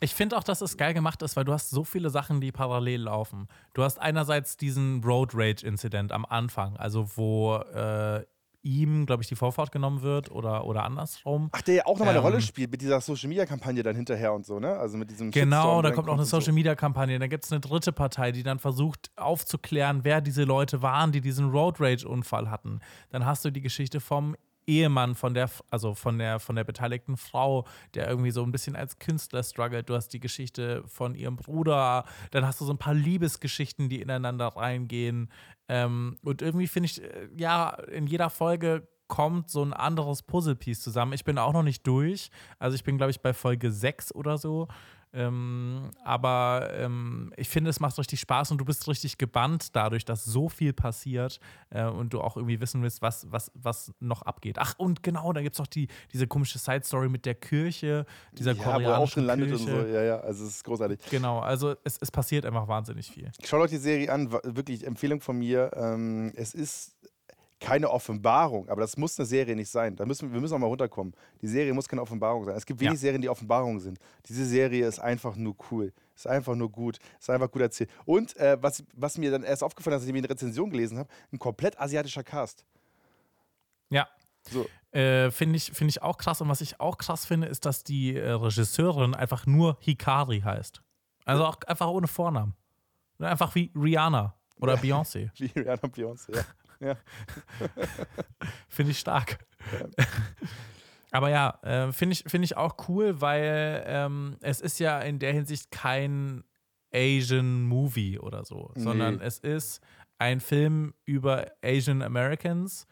[0.00, 2.52] Ich finde auch, dass es geil gemacht ist, weil du hast so viele Sachen, die
[2.52, 3.48] parallel laufen.
[3.74, 8.24] Du hast einerseits diesen Road Rage-Incident am Anfang, also wo äh,
[8.62, 11.48] ihm, glaube ich, die Vorfahrt genommen wird oder, oder andersrum.
[11.52, 14.44] Ach, der ja auch nochmal eine Ähm, Rolle spielt mit dieser Social-Media-Kampagne dann hinterher und
[14.44, 14.76] so, ne?
[14.76, 16.24] Also mit diesem Genau, da kommt auch eine.
[16.24, 17.18] Social Media Kampagne.
[17.18, 21.20] Da gibt es eine dritte Partei, die dann versucht aufzuklären, wer diese Leute waren, die
[21.20, 22.80] diesen Road Rage Unfall hatten.
[23.10, 27.16] Dann hast du die Geschichte vom Ehemann von der, also von der, von der beteiligten
[27.16, 29.88] Frau, der irgendwie so ein bisschen als Künstler struggelt.
[29.88, 32.04] Du hast die Geschichte von ihrem Bruder.
[32.30, 35.30] Dann hast du so ein paar Liebesgeschichten, die ineinander reingehen.
[35.68, 40.80] Ähm, und irgendwie finde ich, äh, ja, in jeder Folge kommt so ein anderes Puzzlepiece
[40.80, 41.12] zusammen.
[41.12, 42.30] Ich bin auch noch nicht durch.
[42.58, 44.68] Also ich bin, glaube ich, bei Folge 6 oder so.
[45.12, 50.04] Ähm, aber ähm, ich finde, es macht richtig Spaß und du bist richtig gebannt dadurch,
[50.04, 54.22] dass so viel passiert äh, und du auch irgendwie wissen willst, was, was, was noch
[54.22, 54.58] abgeht.
[54.58, 58.06] Ach, und genau, da gibt es auch die, diese komische Side-Story mit der Kirche,
[58.38, 59.64] dieser Ja, wo er auch koreanischen schon landet Kirche.
[59.64, 59.86] und so.
[59.86, 61.00] Ja, ja, also es ist großartig.
[61.10, 63.32] Genau, also es, es passiert einfach wahnsinnig viel.
[63.44, 65.72] Schaut euch die Serie an, wirklich Empfehlung von mir.
[65.74, 66.94] Ähm, es ist
[67.60, 69.94] keine Offenbarung, aber das muss eine Serie nicht sein.
[69.94, 71.14] Da müssen, wir müssen auch mal runterkommen.
[71.42, 72.56] Die Serie muss keine Offenbarung sein.
[72.56, 72.98] Es gibt wenig Ja.
[72.98, 73.98] Serien, die Offenbarungen sind.
[74.26, 75.92] Diese Serie ist einfach nur cool.
[76.16, 76.98] Ist einfach nur gut.
[77.18, 77.90] Ist einfach gut erzählt.
[78.06, 80.98] Und äh, was, was mir dann erst aufgefallen ist, als ich mir eine Rezension gelesen
[80.98, 82.64] habe, ein komplett asiatischer Cast.
[83.90, 84.08] Ja.
[84.50, 84.66] So.
[84.98, 86.40] Äh, finde ich, find ich auch krass.
[86.40, 90.82] Und was ich auch krass finde, ist, dass die äh, Regisseurin einfach nur Hikari heißt.
[91.26, 92.54] Also auch einfach ohne Vornamen.
[93.18, 95.30] Einfach wie Rihanna oder Beyoncé.
[95.38, 96.42] Wie Rihanna und Beyoncé, ja.
[96.80, 96.96] Ja.
[98.68, 99.38] Finde ich stark.
[101.12, 105.18] Aber ja, äh, finde ich, find ich auch cool, weil ähm, es ist ja in
[105.18, 106.44] der Hinsicht kein
[106.94, 108.82] Asian Movie oder so, Nee.
[108.82, 109.80] sondern es ist
[110.18, 112.86] ein Film über Asian Americans,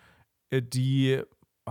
[0.50, 1.22] äh, die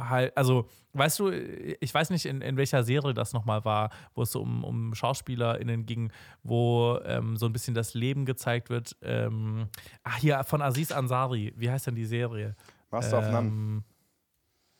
[0.09, 4.23] halt, also weißt du, ich weiß nicht, in, in welcher Serie das nochmal war, wo
[4.23, 6.11] es so um, um SchauspielerInnen ging,
[6.43, 8.95] wo ähm, so ein bisschen das Leben gezeigt wird.
[9.01, 9.67] Ähm,
[10.03, 12.55] ach, hier von Aziz Ansari, wie heißt denn die Serie?
[12.91, 13.47] Master of None.
[13.47, 13.83] Ähm,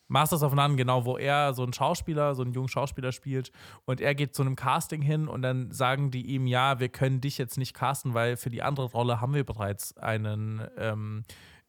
[0.07, 3.51] Masters of None, genau, wo er so einen Schauspieler, so einen jungen Schauspieler spielt
[3.85, 7.19] und er geht zu einem Casting hin und dann sagen die ihm, ja, wir können
[7.19, 11.23] dich jetzt nicht casten, weil für die andere Rolle haben wir bereits einen ähm,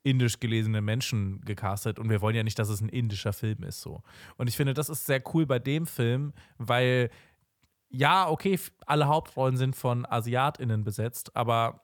[0.08, 3.80] indisch gelesenen Menschen gecastet und wir wollen ja nicht, dass es ein indischer Film ist
[3.80, 4.02] so.
[4.36, 7.10] Und ich finde, das ist sehr cool bei dem Film, weil
[7.90, 11.82] ja, okay, alle Hauptrollen sind von AsiatInnen besetzt, aber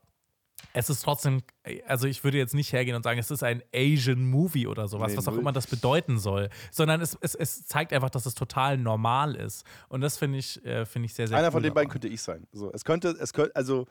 [0.72, 1.42] es ist trotzdem,
[1.86, 5.12] also ich würde jetzt nicht hergehen und sagen, es ist ein Asian Movie oder sowas,
[5.12, 8.34] Nee, was auch immer das bedeuten soll, sondern es, es, es zeigt einfach, dass es
[8.34, 9.64] total normal ist.
[9.88, 12.00] Und das finde ich, äh, finde ich sehr, sehr Einer cool von den beiden daran.
[12.00, 12.46] könnte ich sein.
[12.52, 13.86] So, es könnte, es könnte, also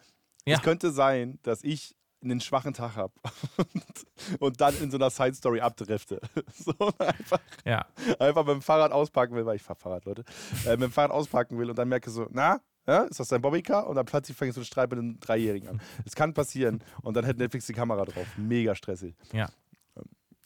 [0.45, 0.55] Ja.
[0.57, 3.13] es könnte sein, dass ich einen schwachen Tag habe
[3.57, 3.83] und,
[4.41, 6.19] und dann in so einer Side Story abdrifte.
[6.55, 7.85] So einfach, Ja,
[8.19, 10.23] einfach mit dem Fahrrad auspacken will, weil ich fahr Fahrrad, Leute,
[10.65, 13.41] äh, mit dem Fahrrad auspacken will und dann merke so, na, ja, ist das dein
[13.41, 13.87] Bobbycar?
[13.87, 15.81] Und dann plötzlich fängt so ein Streit mit einem Dreijährigen an.
[16.03, 18.27] Das kann passieren und dann hätte Netflix die Kamera drauf.
[18.37, 19.15] Mega stressig.
[19.31, 19.49] ja.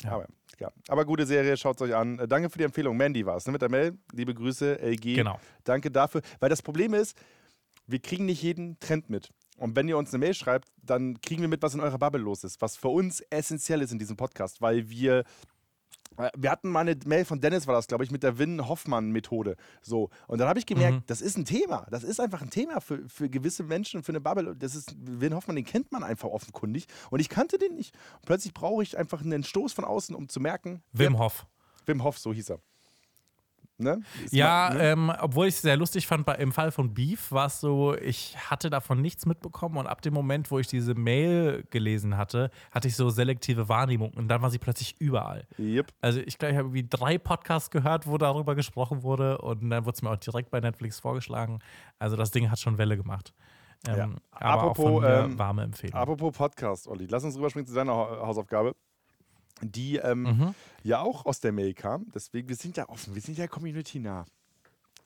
[0.03, 0.11] Ja.
[0.11, 0.27] Aber,
[0.59, 0.71] ja.
[0.89, 2.19] Aber gute Serie, schaut es euch an.
[2.19, 2.95] Äh, danke für die Empfehlung.
[2.95, 3.51] Mandy war es, ne?
[3.51, 3.97] Mit der Mail.
[4.13, 5.15] Liebe Grüße, LG.
[5.15, 5.39] Genau.
[5.63, 6.21] Danke dafür.
[6.39, 7.17] Weil das Problem ist,
[7.87, 9.31] wir kriegen nicht jeden Trend mit.
[9.57, 12.21] Und wenn ihr uns eine Mail schreibt, dann kriegen wir mit, was in eurer Bubble
[12.21, 12.61] los ist.
[12.61, 15.23] Was für uns essentiell ist in diesem Podcast, weil wir.
[16.17, 19.55] äh, Wir hatten mal eine Mail von Dennis, war das, glaube ich, mit der Win-Hoffmann-Methode.
[19.81, 20.09] So.
[20.27, 21.03] Und dann habe ich gemerkt, Mhm.
[21.07, 21.85] das ist ein Thema.
[21.91, 24.55] Das ist einfach ein Thema für, für gewisse Menschen, für eine Bubble.
[24.55, 26.85] Das ist Win Hoffmann, den kennt man einfach offenkundig.
[27.09, 27.95] Und ich kannte den nicht.
[28.15, 30.81] Und plötzlich brauche ich einfach einen Stoß von außen, um zu merken.
[30.93, 31.45] Wim wer- Hof.
[31.85, 32.59] Wim Hof, so hieß er.
[33.79, 33.99] Ne?
[34.31, 34.83] Ja, mal- ne?
[34.91, 37.95] ähm, obwohl ich es sehr lustig fand, bei, im Fall von Beef war es so,
[37.95, 42.49] ich hatte davon nichts mitbekommen und ab dem Moment, wo ich diese Mail gelesen hatte,
[42.71, 45.45] hatte ich so selektive Wahrnehmung und dann war sie plötzlich überall.
[45.59, 45.93] Yep.
[46.01, 49.85] Also ich glaube, ich habe irgendwie drei Podcasts gehört, wo darüber gesprochen wurde und dann
[49.85, 51.59] wurde es mir auch direkt bei Netflix vorgeschlagen.
[51.99, 53.33] Also das Ding hat schon Welle gemacht.
[53.87, 54.09] Ähm, Ja.
[54.31, 55.93] Aber auch Apropos, von mir ähm, warme Empfehlung.
[55.95, 58.75] Apropos Podcast, Olli, lass uns rüberspringen zu deiner Ha- Hausaufgabe,
[59.61, 60.55] die ähm, Mhm.
[60.83, 62.05] ja auch aus der Mail kam.
[62.13, 64.25] Deswegen, wir sind ja offen, wir sind ja Community nah.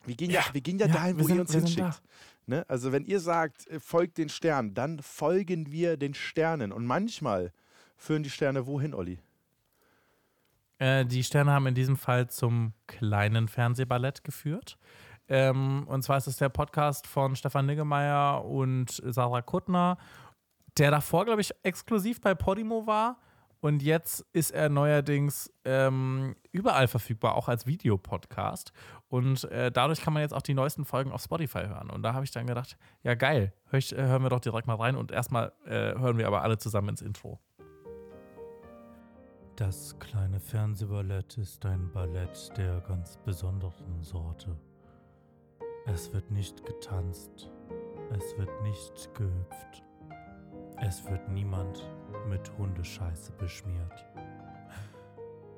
[0.06, 2.02] Wir gehen ja, Ja, wir gehen ja, ja, dahin, wo sind- ihr uns hinschickt.
[2.48, 2.66] Ne?
[2.68, 6.72] Also wenn ihr sagt, äh, folgt den Sternen, dann folgen wir den Sternen.
[6.72, 7.54] Und manchmal
[7.96, 9.20] führen die Sterne wohin, Olli?
[10.80, 14.78] Äh, die Sterne haben in diesem Fall zum kleinen Fernsehballett geführt.
[15.28, 19.98] Ähm, und zwar ist es der Podcast von Stefan Niggemeier und Sarah Kuttner,
[20.78, 23.20] der davor, glaube ich, exklusiv bei Podimo war.
[23.62, 28.74] Und jetzt ist er neuerdings ähm, überall verfügbar, auch als Videopodcast.
[29.08, 31.92] Und äh, dadurch kann man jetzt auch die neuesten Folgen auf Spotify hören.
[31.92, 34.66] Und da habe ich dann gedacht, ja geil, hör ich, äh, hören wir doch direkt
[34.66, 34.96] mal rein.
[34.96, 37.40] Und erstmal äh, hören wir aber alle zusammen ins Intro.
[39.58, 44.58] Das kleine Fernsehballett ist ein Ballett der ganz besonderen Sorte.
[45.86, 47.48] Es wird nicht getanzt,
[48.12, 49.84] es wird nicht gehüpft,
[50.78, 51.88] es wird niemand
[52.30, 54.06] mit Hundescheiße beschmiert.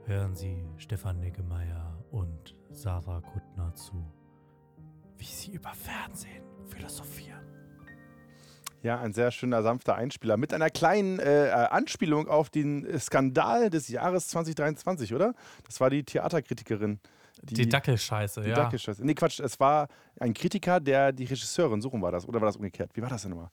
[0.06, 4.06] Hören Sie Stefan Niggemeier und Sarah Kuttner zu,
[5.18, 7.40] wie sie über Fernsehen philosophieren.
[8.82, 13.88] Ja, ein sehr schöner, sanfter Einspieler mit einer kleinen äh, Anspielung auf den Skandal des
[13.88, 15.34] Jahres 2023, oder?
[15.66, 17.00] Das war die Theaterkritikerin.
[17.42, 18.56] Die, Dackelscheiße, die ja.
[18.56, 19.06] Dackelscheiße.
[19.06, 19.88] Nee, Quatsch, es war
[20.20, 22.28] ein Kritiker, der die Regisseurin, so rum war das.
[22.28, 22.92] Oder war das umgekehrt?
[22.94, 23.50] Wie war das denn nochmal?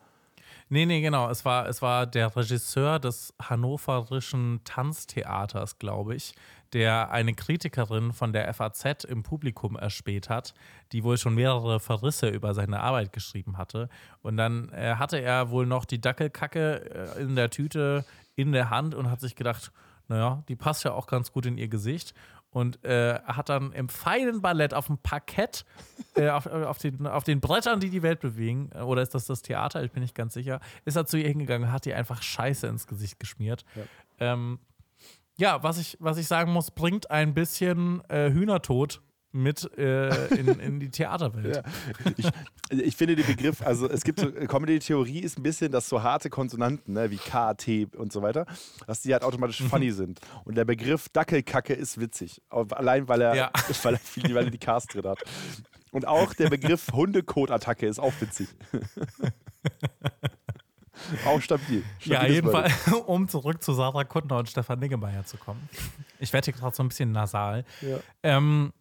[0.72, 1.28] Nee, nee, genau.
[1.28, 6.32] Es war, es war der Regisseur des hannoverischen Tanztheaters, glaube ich,
[6.72, 10.54] der eine Kritikerin von der FAZ im Publikum erspäht hat,
[10.92, 13.88] die wohl schon mehrere Verrisse über seine Arbeit geschrieben hatte.
[14.22, 18.04] Und dann äh, hatte er wohl noch die Dackelkacke äh, in der Tüte
[18.36, 19.72] in der Hand und hat sich gedacht,
[20.06, 22.14] naja, die passt ja auch ganz gut in ihr Gesicht.
[22.51, 25.64] Und äh, hat dann im feinen Ballett auf dem Parkett,
[26.16, 29.26] äh, auf, auf, den, auf den Brettern, die die Welt bewegen, äh, oder ist das
[29.26, 31.96] das Theater, ich bin nicht ganz sicher, ist er zu ihr hingegangen und hat ihr
[31.96, 33.64] einfach Scheiße ins Gesicht geschmiert.
[33.76, 34.59] Ja, ähm,
[35.36, 39.01] ja was, ich, was ich sagen muss, bringt ein bisschen äh, Hühnertod
[39.33, 41.41] mit äh, in, in, die Theaterwelt.
[41.51, 41.62] Ja.
[42.16, 42.28] Ich,
[42.78, 46.31] ich, finde den Begriff, also es gibt so, Comedy-Theorie ist ein bisschen, dass so harte
[46.31, 48.47] Konsonanten, ne, wie K, T und so weiter,
[48.87, 50.20] dass die halt automatisch funny sind.
[50.45, 52.41] Und der Begriff Dackelkacke ist witzig.
[52.51, 53.51] Allein weil er, ja.
[53.83, 55.18] weil er, viel, weil er die Cars drin hat.
[55.91, 58.49] Und auch der Begriff Hundekot-Attacke ist auch witzig.
[61.26, 61.83] auch stabil.
[62.03, 62.72] Ja, jedenfalls,
[63.07, 65.68] um zurück zu Sarah Kuttner und Stefan Niggemeier zu kommen.
[66.18, 67.64] Ich werde hier gerade so ein bisschen nasal.
[67.81, 67.99] Ja.
[68.22, 68.72] Ähm,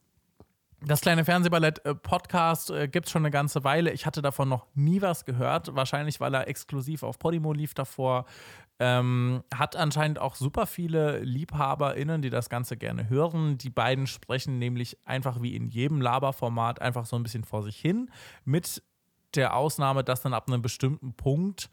[0.82, 3.92] das kleine Fernsehballett-Podcast äh, gibt es schon eine ganze Weile.
[3.92, 5.76] Ich hatte davon noch nie was gehört.
[5.76, 8.26] Wahrscheinlich, weil er exklusiv auf Podimo lief davor.
[8.80, 13.58] Ähm, hat anscheinend auch super viele LiebhaberInnen, die das Ganze gerne hören.
[13.58, 17.76] Die beiden sprechen nämlich einfach wie in jedem Laberformat einfach so ein bisschen vor sich
[17.76, 18.10] hin.
[18.46, 18.82] Mit
[19.36, 21.70] der Ausnahme, dass dann ab einem bestimmten Punkt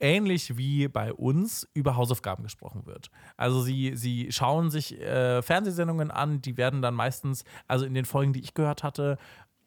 [0.00, 3.10] ähnlich wie bei uns über Hausaufgaben gesprochen wird.
[3.36, 8.04] Also sie, sie schauen sich äh, Fernsehsendungen an, die werden dann meistens, also in den
[8.04, 9.18] Folgen, die ich gehört hatte,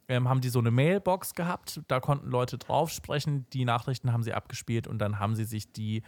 [0.08, 4.24] ähm, haben die so eine Mailbox gehabt, da konnten Leute drauf sprechen, die Nachrichten haben
[4.24, 6.04] sie abgespielt und dann haben sie sich die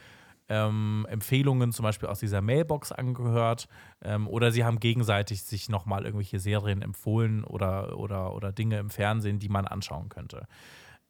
[0.49, 3.67] ähm, Empfehlungen zum Beispiel aus dieser Mailbox angehört
[4.03, 8.89] ähm, oder sie haben gegenseitig sich nochmal irgendwelche Serien empfohlen oder, oder, oder Dinge im
[8.89, 10.47] Fernsehen, die man anschauen könnte.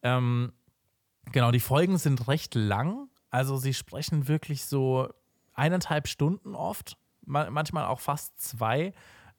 [0.03, 0.51] Ähm,
[1.31, 3.09] Genau, die Folgen sind recht lang.
[3.29, 5.09] Also sie sprechen wirklich so
[5.53, 8.93] eineinhalb Stunden oft, manchmal auch fast zwei.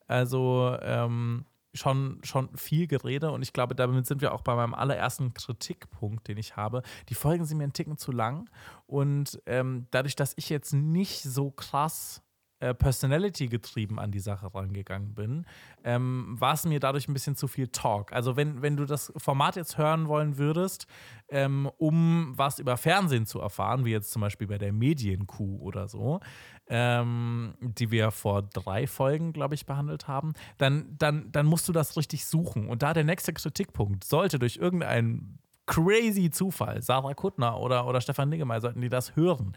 [0.07, 4.75] Also ähm, schon, schon viel Gerede und ich glaube, damit sind wir auch bei meinem
[4.75, 6.83] allerersten Kritikpunkt, den ich habe.
[7.09, 8.49] Die Folgen sind mir einen Ticken zu lang
[8.87, 12.23] und ähm, dadurch, dass ich jetzt nicht so krass
[12.63, 15.45] äh, Personality getrieben an die Sache rangegangen bin,
[15.83, 18.13] ähm, war es mir dadurch ein bisschen zu viel Talk.
[18.13, 20.87] Also wenn, wenn du das Format jetzt hören wollen würdest,
[21.29, 25.89] ähm, um was über Fernsehen zu erfahren, wie jetzt zum Beispiel bei der Medienkuh oder
[25.89, 26.21] so,
[26.69, 31.73] ähm, die wir vor drei Folgen, glaube ich, behandelt haben, dann, dann, dann musst du
[31.73, 32.69] das richtig suchen.
[32.69, 38.29] Und da der nächste Kritikpunkt sollte durch irgendeinen crazy Zufall, Sarah Kuttner oder, oder Stefan
[38.29, 39.57] Niggemeier, sollten die das hören,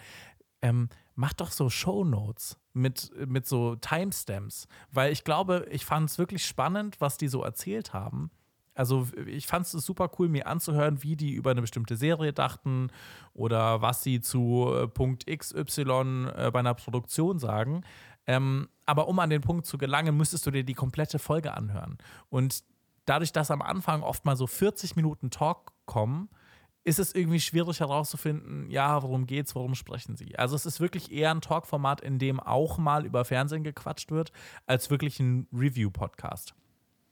[0.64, 6.20] ähm, mach doch so Shownotes mit, mit so Timestamps, weil ich glaube, ich fand es
[6.20, 8.32] wirklich spannend, was die so erzählt haben.
[8.76, 12.89] Also ich fand es super cool, mir anzuhören, wie die über eine bestimmte Serie dachten
[13.34, 17.84] oder was sie zu äh, Punkt XY äh, bei einer Produktion sagen.
[18.28, 21.97] Ähm, aber um an den Punkt zu gelangen, müsstest du dir die komplette Folge anhören.
[22.30, 22.63] Und
[23.05, 26.30] dadurch, dass am Anfang oft mal so 40 Minuten Talk kommen,
[26.86, 30.38] ist es irgendwie schwierig herauszufinden, ja, worum geht's, worum sprechen sie.
[30.38, 34.32] Also es ist wirklich eher ein Talkformat, in dem auch mal über Fernsehen gequatscht wird,
[34.68, 36.54] als wirklich ein Review-Podcast.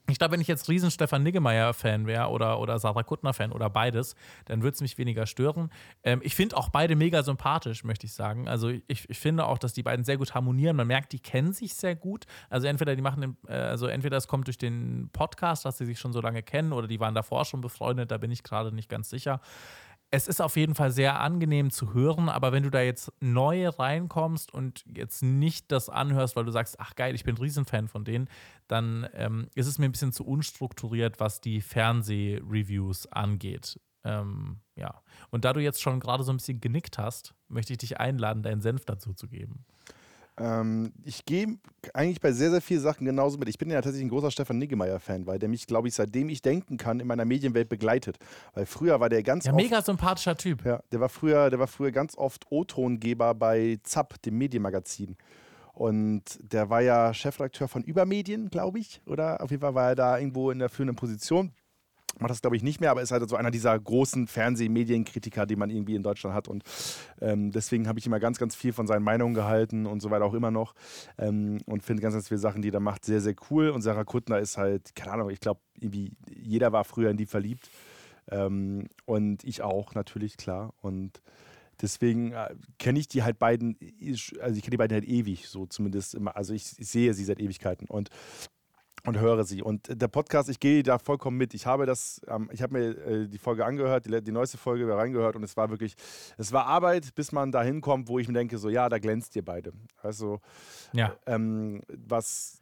[0.10, 4.16] Ich glaube, wenn ich jetzt riesen Stefan Niggemeier-Fan wäre oder, oder Sarah Kuttner-Fan oder beides,
[4.46, 5.72] dann würde es mich weniger stören.
[6.04, 8.50] Ähm, ich finde auch beide mega sympathisch, möchte ich sagen.
[8.50, 10.76] Also ich, ich finde auch, dass die beiden sehr gut harmonieren.
[10.76, 12.26] Man merkt, die kennen sich sehr gut.
[12.50, 15.86] Also entweder die machen den, äh, also entweder es kommt durch den Podcast, dass sie
[15.86, 18.74] sich schon so lange kennen, oder die waren davor schon befreundet, da bin ich gerade
[18.74, 19.40] nicht ganz sicher.
[20.14, 23.68] Es ist auf jeden Fall sehr angenehm zu hören, aber wenn du da jetzt neu
[23.68, 27.88] reinkommst und jetzt nicht das anhörst, weil du sagst, ach geil, ich bin ein Riesenfan
[27.88, 28.30] von denen,
[28.68, 33.80] dann ähm, ist es mir ein bisschen zu unstrukturiert, was die Fernsehreviews angeht.
[34.04, 35.02] Ähm, ja.
[35.32, 38.44] Und da du jetzt schon gerade so ein bisschen genickt hast, möchte ich dich einladen,
[38.44, 39.66] deinen Senf dazu zu geben.
[40.40, 41.58] Ähm, ich gehe
[41.94, 43.50] eigentlich bei sehr, sehr vielen Sachen genauso mit.
[43.50, 46.42] Ich bin ja tatsächlich ein großer Stefan Niggemeier-Fan, weil der mich, glaube ich, seitdem ich
[46.42, 48.18] denken kann, in meiner Medienwelt begleitet.
[48.54, 49.62] Weil früher war der ganz Ja, oft.
[49.62, 50.66] mega sympathischer Typ.
[50.66, 55.18] Ja, der war früher, der war früher ganz oft O-Tongeber bei ZAP, dem Medienmagazin.
[55.74, 59.02] Und der war ja Chefredakteur von Übermedien, glaube ich.
[59.06, 61.52] Oder auf jeden Fall war er da irgendwo in der führenden Position.
[62.20, 65.56] Macht das, glaube ich, nicht mehr, aber ist halt so einer dieser großen Fernseh-Medienkritiker, die
[65.56, 66.48] man irgendwie in Deutschland hat.
[66.48, 66.64] Und
[67.22, 70.26] ähm, deswegen habe ich immer ganz, ganz viel von seinen Meinungen gehalten und so weiter
[70.26, 70.74] auch immer noch.
[71.18, 73.70] Ähm, und finde ganz, ganz viele Sachen, die er macht, sehr, sehr cool.
[73.70, 77.26] Und Sarah Kuttner ist halt, keine Ahnung, ich glaube, irgendwie jeder war früher in die
[77.26, 77.70] verliebt.
[78.30, 80.74] Ähm, und ich auch, natürlich, klar.
[80.82, 81.22] Und
[81.82, 83.78] deswegen äh, kenne ich die halt beiden,
[84.40, 86.36] also ich kenne die beiden halt ewig, so zumindest immer.
[86.36, 87.88] Also ich, ich sehe sie seit Ewigkeiten.
[87.88, 88.10] Und
[89.06, 89.62] und höre sie.
[89.62, 91.54] Und der Podcast, ich gehe da vollkommen mit.
[91.54, 94.88] Ich habe das, ähm, ich habe mir äh, die Folge angehört, die, die neueste Folge
[94.96, 95.96] reingehört und es war wirklich,
[96.38, 99.36] es war Arbeit, bis man da hinkommt, wo ich mir denke, so ja, da glänzt
[99.36, 99.74] ihr beide.
[100.02, 100.40] Also
[100.94, 101.14] Ja.
[101.26, 102.60] ähm, was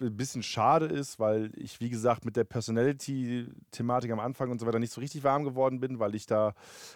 [0.00, 4.66] ein bisschen schade ist, weil ich, wie gesagt, mit der Personality-Thematik am Anfang und so
[4.66, 6.54] weiter nicht so richtig warm geworden bin, weil ich da,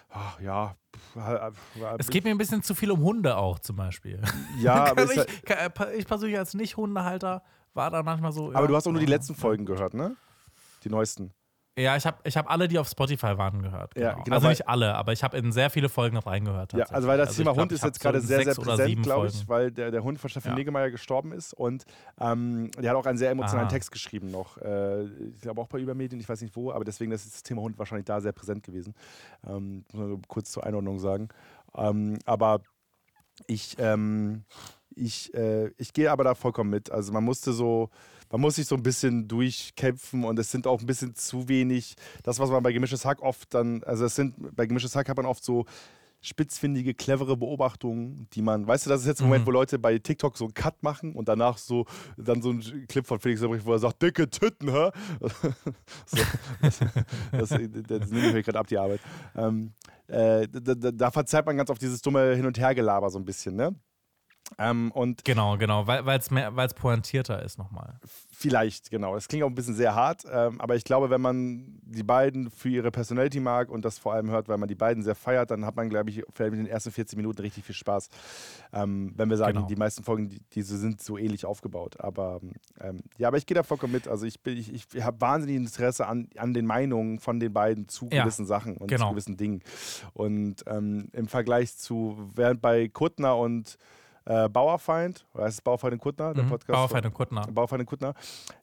[0.09, 0.75] ach, ja,
[1.97, 4.19] Es geht mir ein bisschen zu viel um Hunde auch zum Beispiel.
[4.61, 7.41] ja, aber, ist halt, ich, ka- ich persönlich als Nicht-Hundehalter
[7.73, 8.49] war da manchmal so.
[8.49, 10.15] aber ja, du hast auch nur die letzten Folgen gehört, ne?
[10.83, 11.31] Die neuesten.
[11.77, 13.93] Ja, ich habe ich hab alle, die auf Spotify waren, gehört.
[13.95, 14.07] Genau.
[14.07, 16.73] Ja, genau, also weil- nicht alle, aber ich habe in sehr viele Folgen reingehört.
[16.73, 17.45] Ja, also weil das tatsächlich.
[17.45, 20.03] Thema glaub, Hund ist jetzt gerade so sehr, sehr präsent, glaube ich, weil der, der
[20.03, 20.55] Hund von Stefan Ja.
[20.57, 21.85] Niggemeier gestorben ist und
[22.19, 23.71] ähm, der hat auch einen sehr emotionalen Ah.
[23.71, 24.57] Text geschrieben noch.
[24.57, 27.61] Äh, ich glaube auch bei Übermedien, ich weiß nicht wo, aber deswegen ist das Thema
[27.61, 28.93] Hund wahrscheinlich da sehr präsent gewesen.
[29.47, 31.29] Ähm, muss man kurz zur Einordnung sagen.
[31.77, 32.59] Ähm, aber
[33.47, 34.43] ich, ähm,
[34.99, 36.91] ich, äh, ich gehe aber da vollkommen mit.
[36.91, 37.89] Also man musste so,
[38.31, 41.95] man muss sich so ein bisschen durchkämpfen und es sind auch ein bisschen zu wenig,
[42.23, 45.17] das, was man bei Gemischtes Hack oft dann, also es sind, bei Gemischtes Hack hat
[45.17, 45.65] man oft so
[46.21, 49.47] spitzfindige, clevere Beobachtungen, die man, weißt du, das ist jetzt ein Moment, Mhm.
[49.47, 51.85] wo Leute bei TikTok so einen Cut machen und danach so,
[52.17, 54.89] dann so ein Clip von Felix Lobrecht, wo er sagt, dicke Tüten, hä?
[56.05, 56.17] so,
[56.61, 56.79] das,
[57.31, 58.99] das, das nehme ich mir gerade ab, die Arbeit.
[59.33, 59.71] Ähm,
[60.07, 63.23] äh, da, da, da verzeiht man ganz oft dieses dumme Hin- und Hergelaber so ein
[63.25, 63.73] bisschen, ne?
[64.57, 67.99] Ähm, und Genau, genau, weil es pointierter ist nochmal.
[68.31, 69.15] Vielleicht, genau.
[69.17, 72.49] Es klingt auch ein bisschen sehr hart, ähm, aber ich glaube, wenn man die beiden
[72.49, 75.51] für ihre Personality mag und das vor allem hört, weil man die beiden sehr feiert,
[75.51, 78.09] dann hat man, glaube ich, vielleicht mit den ersten 40 Minuten richtig viel Spaß.
[78.71, 79.67] Ähm, wenn wir sagen, Genau.
[79.67, 81.99] die meisten Folgen, die, diese sind so ähnlich aufgebaut.
[81.99, 82.39] Aber
[82.79, 84.07] ähm, ja, aber ich gehe da vollkommen mit.
[84.07, 87.89] Also ich, bin- ich, ich habe wahnsinnig Interesse an, an den Meinungen von den beiden
[87.89, 89.11] zu Ja, gewissen Sachen und zu genau.
[89.11, 89.61] gewissen Dingen.
[90.13, 93.77] Und ähm, im Vergleich zu, während bei Kuttner und
[94.29, 96.49] äh, Bauerfeind, oder heißt es Bauerfeind und Kuttner, der Mhm.
[96.49, 96.77] Podcast?
[96.77, 97.47] Bauerfeind und Kuttner.
[97.51, 98.13] Baufeinde Kuttner.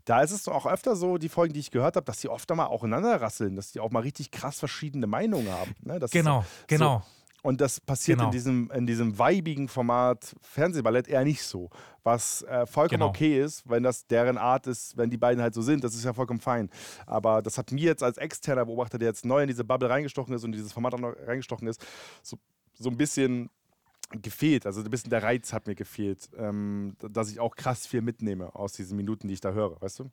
[0.04, 2.48] Da ist es auch öfter so, die Folgen, die ich gehört habe, dass die oft
[2.54, 5.74] mal aufeinander rasseln, dass die auch mal richtig krass verschiedene Meinungen haben.
[5.80, 5.98] Ne?
[5.98, 7.02] Das ist- Genau, genau.
[7.42, 8.28] und das passiert Genau.
[8.28, 11.68] in diesem, in diesem weibigen Format Fernsehballett eher nicht so.
[12.04, 13.08] Was äh, vollkommen Genau.
[13.08, 16.04] okay ist, wenn das deren Art ist, wenn die beiden halt so sind, das ist
[16.04, 16.70] ja vollkommen fein.
[17.06, 20.32] Aber das hat mir jetzt als externer Beobachter, der jetzt neu in diese Bubble reingestochen
[20.32, 21.84] ist und in dieses Format auch noch reingestochen ist,
[22.22, 22.36] so,
[22.78, 23.50] so ein bisschen
[24.10, 24.66] gefehlt.
[24.66, 28.54] Also ein bisschen der Reiz hat mir gefehlt, ähm, dass ich auch krass viel mitnehme
[28.54, 30.10] aus diesen Minuten, die ich da höre, weißt du?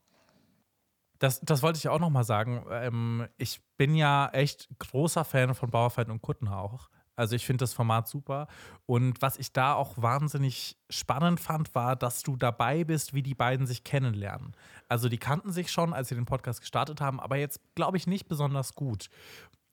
[1.19, 2.65] Das, das wollte ich auch nochmal sagen.
[2.69, 6.89] Ähm, ich bin ja echt großer Fan von Bauerfeind und Kuttner auch.
[7.15, 8.47] Also ich finde das Format super.
[8.85, 13.35] Und was ich da auch wahnsinnig spannend fand, war, dass du dabei bist, wie die
[13.35, 14.55] beiden sich kennenlernen.
[14.89, 18.07] Also die kannten sich schon, als sie den Podcast gestartet haben, aber jetzt glaube ich
[18.07, 19.09] nicht besonders gut.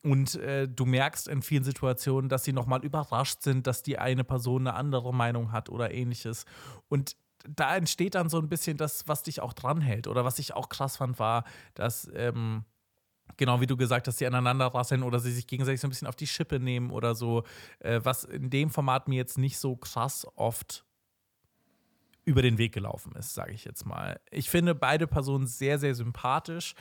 [0.03, 4.25] Und äh, du merkst in vielen Situationen, dass sie nochmal überrascht sind, dass die eine
[4.25, 6.47] Person eine andere Meinung hat oder ähnliches.
[6.89, 7.17] Und
[7.49, 10.07] da entsteht dann so ein bisschen das, was dich auch dranhält.
[10.07, 11.45] Oder was ich auch krass fand, war,
[11.75, 12.65] dass, ähm,
[13.37, 16.09] genau wie du gesagt hast, sie aneinander rasseln oder sie sich gegenseitig so ein bisschen
[16.09, 17.45] auf die Schippe nehmen oder so.
[17.81, 20.85] Äh, was in dem Format mir jetzt nicht so krass oft
[22.25, 24.21] über den Weg gelaufen ist, sage ich jetzt mal.
[24.31, 26.75] Ich finde beide Personen sehr, sehr sympathisch.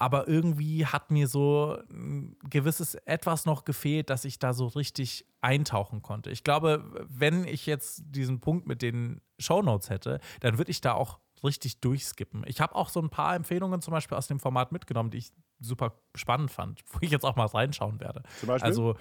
[0.00, 5.26] Aber irgendwie hat mir so ein gewisses Etwas noch gefehlt, dass ich da so richtig
[5.42, 6.30] eintauchen konnte.
[6.30, 10.94] Ich glaube, wenn ich jetzt diesen Punkt mit den Shownotes hätte, dann würde ich da
[10.94, 12.44] auch richtig durchskippen.
[12.46, 15.32] Ich habe auch so ein paar Empfehlungen zum Beispiel aus dem Format mitgenommen, die ich
[15.58, 18.22] super spannend fand, wo ich jetzt auch mal reinschauen werde.
[18.38, 18.66] Zum Beispiel?
[18.66, 18.96] Also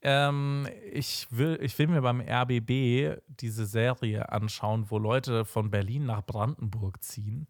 [0.00, 6.06] ähm, ich, will, ich will mir beim RBB diese Serie anschauen, wo Leute von Berlin
[6.06, 7.48] nach Brandenburg ziehen.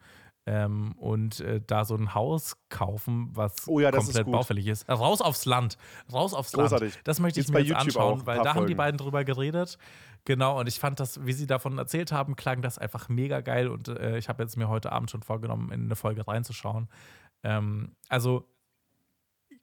[0.50, 4.32] Ähm, und äh, da so ein Haus kaufen, was Oh ja, ist komplett gut.
[4.32, 4.88] baufällig ist.
[4.88, 5.76] Äh, Raus aufs Land.
[6.10, 6.94] Raus aufs Großartig.
[6.94, 7.06] Land.
[7.06, 8.76] Das möchte ich Gibt's mir bei jetzt YouTube anschauen, weil da haben die Folgen.
[8.78, 9.76] beiden drüber geredet.
[10.24, 13.68] Genau, und ich fand das, wie sie davon erzählt haben, klang das einfach mega geil
[13.68, 16.88] und äh, ich habe jetzt mir heute Abend schon vorgenommen, in eine Folge reinzuschauen.
[17.42, 18.48] Ähm, also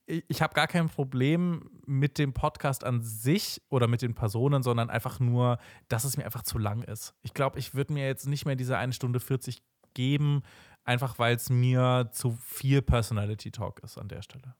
[0.05, 4.61] ich, ich habe gar kein Problem mit dem Podcast an sich oder mit den Personen,
[4.61, 5.57] sondern einfach nur,
[5.87, 7.15] dass es mir einfach zu lang ist.
[7.23, 9.63] Ich glaube, ich würde mir jetzt nicht mehr diese 1 Stunde 40
[9.95, 10.43] geben,
[10.85, 14.55] einfach weil es mir zu viel Personality Talk ist an der Stelle.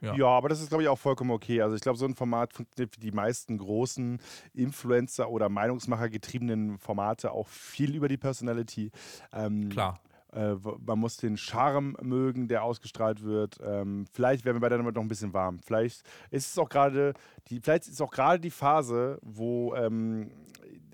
[0.00, 0.14] Ja.
[0.14, 0.26] Ja.
[0.28, 1.60] aber das ist, glaube ich, auch vollkommen okay.
[1.60, 4.20] Also ich glaube, so ein Format funktioniert für die meisten großen
[4.54, 8.92] Influencer- oder Meinungsmacher getriebenen Formate auch viel über die Personality.
[9.32, 10.00] Ähm, Klar.
[10.32, 13.58] Äh, man muss den Charme mögen, der ausgestrahlt wird.
[13.62, 15.58] Ähm, vielleicht werden wir beide damit noch ein bisschen warm.
[15.58, 17.14] Vielleicht ist es auch gerade
[17.48, 20.30] die, vielleicht ist auch gerade die Phase, wo ähm,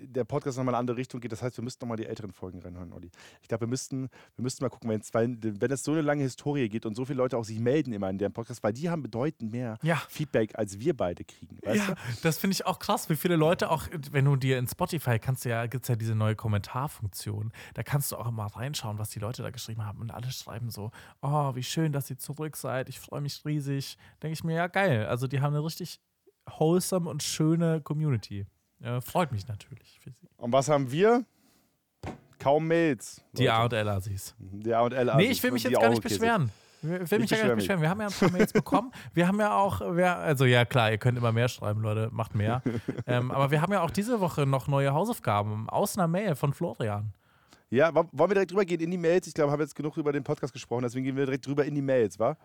[0.01, 1.31] der Podcast nochmal in eine andere Richtung geht.
[1.31, 3.09] Das heißt, wir müssten nochmal die älteren Folgen reinhören, Olli.
[3.41, 6.01] Ich glaube, wir müssten, wir müssten mal gucken, wenn es, weil, wenn es so eine
[6.01, 8.73] lange Historie geht und so viele Leute auch sich melden immer in dem Podcast, weil
[8.73, 10.01] die haben bedeutend mehr Ja.
[10.09, 11.59] Feedback, als wir beide kriegen.
[11.65, 11.93] Ja, du?
[12.23, 15.45] das finde ich auch krass, wie viele Leute auch, wenn du dir in Spotify kannst
[15.45, 17.51] ja, gibt es ja diese neue Kommentarfunktion.
[17.73, 19.99] Da kannst du auch immer reinschauen, was die Leute da geschrieben haben.
[19.99, 20.91] Und alle schreiben so,
[21.21, 22.89] oh, wie schön, dass ihr zurück seid.
[22.89, 23.97] Ich freue mich riesig.
[24.21, 25.05] Denke ich mir, ja, geil.
[25.05, 25.99] Also die haben eine richtig
[26.57, 28.45] wholesome und schöne Community.
[28.81, 30.27] Äh, freut mich natürlich für sie.
[30.37, 31.25] Und was haben wir?
[32.37, 33.21] Kaum Mails.
[33.33, 33.53] Die Leute.
[33.57, 34.35] A und L Assis.
[34.39, 35.13] Die A und L.
[35.17, 36.49] Nee, ich will mich jetzt gar nicht beschweren.
[36.81, 37.81] Ich will mich ja gar nicht beschweren.
[37.81, 38.91] Wir haben ja ein paar Mails bekommen.
[39.13, 42.61] Wir haben ja auch, also ja klar, ihr könnt immer mehr schreiben, Leute, macht mehr.
[43.05, 46.53] ähm, aber wir haben ja auch diese Woche noch neue Hausaufgaben aus einer Mail von
[46.53, 47.11] Florian.
[47.69, 49.27] Ja, wo- wollen wir direkt drüber gehen in die Mails?
[49.27, 51.65] Ich glaube, wir haben jetzt genug über den Podcast gesprochen, deswegen gehen wir direkt drüber
[51.65, 52.37] in die Mails, wa?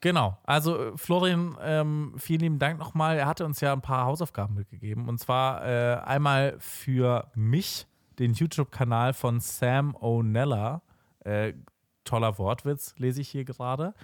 [0.00, 0.38] Genau.
[0.44, 3.18] Also äh, Florian, ähm, vielen lieben Dank nochmal.
[3.18, 5.08] Er hatte uns ja ein paar Hausaufgaben mitgegeben.
[5.08, 7.86] Und zwar äh, einmal für mich,
[8.18, 10.80] den YouTube-Kanal von Sam O'Nella.
[11.20, 11.54] Äh,
[12.04, 13.94] toller Wortwitz, lese ich hier gerade.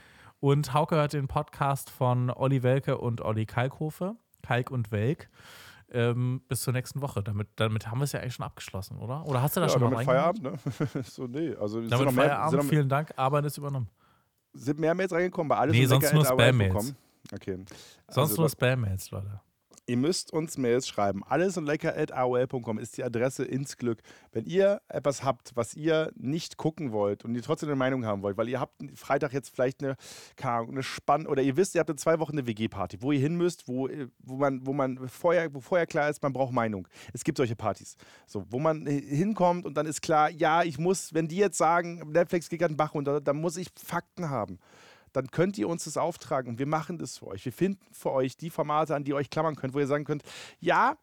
[0.40, 4.16] Und Hauke hört den Podcast von Olli Welke und Olli Kalkhofe.
[4.42, 5.28] Kalk und Welk.
[5.90, 7.22] Ähm, bis zur nächsten Woche.
[7.22, 9.24] Damit, damit haben wir es ja eigentlich schon abgeschlossen, oder?
[9.26, 10.38] Oder hast du da Ja, schon mal damit reingehört?
[10.38, 11.02] Feierabend, ne?
[11.04, 11.54] so, nee.
[11.54, 13.12] Also, es sind Damit noch mehr, Feierabend, sind noch, vielen Dank.
[13.16, 13.88] Arbeit ist übernommen.
[14.56, 16.94] Sind mehr Mails reingekommen, bei alles Nee, sonst nur Spam-Mails.
[17.32, 17.58] Okay.
[18.08, 19.40] Sonst Also, nur Spam-Mails, Leute.
[19.88, 21.22] Ihr müsst uns Mails schreiben.
[21.24, 24.00] Alles und lecker at AOL.com ist die Adresse ins Glück.
[24.32, 28.22] Wenn ihr etwas habt, was ihr nicht gucken wollt und ihr trotzdem eine Meinung haben
[28.22, 29.96] wollt, weil ihr habt Freitag jetzt vielleicht eine,
[30.42, 33.36] eine Spann oder ihr wisst, ihr habt in zwei Wochen eine WG-Party, wo ihr hin
[33.36, 36.88] müsst, wo, wo man, wo man vorher, wo vorher klar ist, man braucht Meinung.
[37.12, 37.96] Es gibt solche Partys.
[38.26, 42.10] So, wo man hinkommt und dann ist klar, ja, ich muss, wenn die jetzt sagen,
[42.10, 44.58] Netflix geht gerade den Bach runter, dann muss ich Fakten haben
[45.12, 47.44] dann könnt ihr uns das auftragen und wir machen das für euch.
[47.44, 50.04] Wir finden für euch die Formate, an die ihr euch klammern könnt, wo ihr sagen
[50.04, 50.22] könnt,
[50.60, 50.96] ja,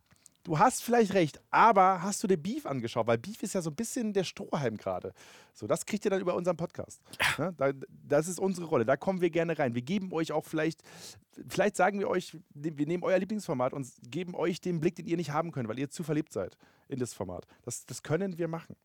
[0.43, 3.07] du hast vielleicht recht, aber hast du dir Beef angeschaut?
[3.07, 5.13] Weil Beef ist ja so ein bisschen der Strohhalm gerade.
[5.53, 7.01] So, das kriegt ihr dann über unseren Podcast.
[7.37, 7.53] Ne?
[7.57, 9.73] Da, das ist unsere Rolle, da kommen wir gerne rein.
[9.73, 10.83] Wir geben euch auch vielleicht,
[11.47, 15.17] vielleicht sagen wir euch, wir nehmen euer Lieblingsformat und geben euch den Blick, den ihr
[15.17, 17.47] nicht haben könnt, weil ihr zu verliebt seid in das Format.
[17.63, 18.75] Das, das können wir machen.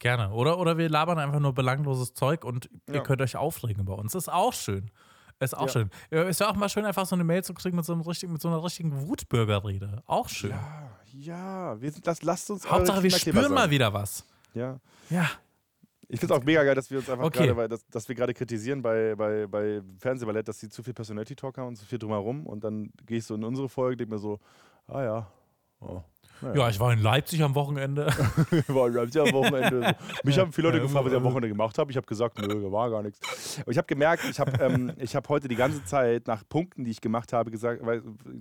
[0.00, 0.32] Gerne.
[0.32, 3.00] Oder, oder wir labern einfach nur belangloses Zeug und ihr Ja.
[3.02, 4.14] könnt euch aufregen über uns.
[4.14, 4.90] Ist auch schön.
[5.38, 5.68] Ist auch Ja.
[5.68, 5.90] schön.
[6.28, 8.32] Ist ja auch mal schön, einfach so eine Mail zu kriegen mit so, einem richtigen,
[8.32, 10.02] mit so einer richtigen Wutbürgerrede.
[10.06, 10.50] Auch schön.
[10.50, 13.70] Ja, ja, wir sind, das, lasst uns Hauptsache, wir spüren mal sein.
[13.70, 14.24] wieder was.
[14.54, 14.80] Ja.
[15.10, 15.28] Ja.
[16.08, 17.44] Ich finde es auch mega geil, dass wir uns einfach Okay.
[17.46, 20.92] gerade, weil das, dass wir gerade kritisieren bei, bei, bei Fernsehballett, dass sie zu viel
[20.92, 22.46] Personality Talk haben und zu viel drumherum.
[22.46, 24.40] Und dann gehe ich so in unsere Folge, denke mir so,
[24.88, 25.32] ah ja.
[25.80, 26.02] Oh.
[26.42, 28.06] Ja, ich war in Leipzig am Wochenende.
[28.50, 29.96] Wir waren ja am Wochenende.
[30.24, 31.24] Mich haben viele Leute gefragt, was ich am.
[31.24, 31.90] Wochenende gemacht habe.
[31.90, 33.58] Ich habe gesagt, nö, da war gar nichts.
[33.60, 36.84] Aber ich habe gemerkt, ich habe ähm, ich hab heute die ganze Zeit nach Punkten,
[36.84, 37.82] die ich gemacht habe, gesagt,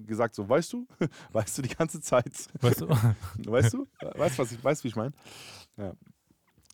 [0.05, 0.87] gesagt so, weißt du?
[1.31, 2.31] Weißt du die ganze Zeit?
[2.61, 2.87] Weißt du?
[3.45, 3.87] Weißt du?
[4.15, 5.13] Weißt du, was ich, weißt, wie ich meine?
[5.77, 5.93] Ja.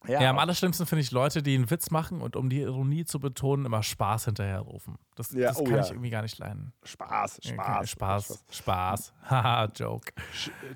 [0.07, 3.19] Ja, am allerschlimmsten finde ich Leute, die einen Witz machen und um die Ironie zu
[3.19, 4.97] betonen, immer Spaß hinterherrufen.
[5.15, 5.81] Das, Ja, das oh kann ja.
[5.83, 6.73] ich irgendwie gar nicht leiden.
[6.83, 7.89] Spaß, Ja, Spaß.
[7.89, 8.45] Spaß.
[8.51, 9.13] Spaß.
[9.29, 10.11] Haha, Joke.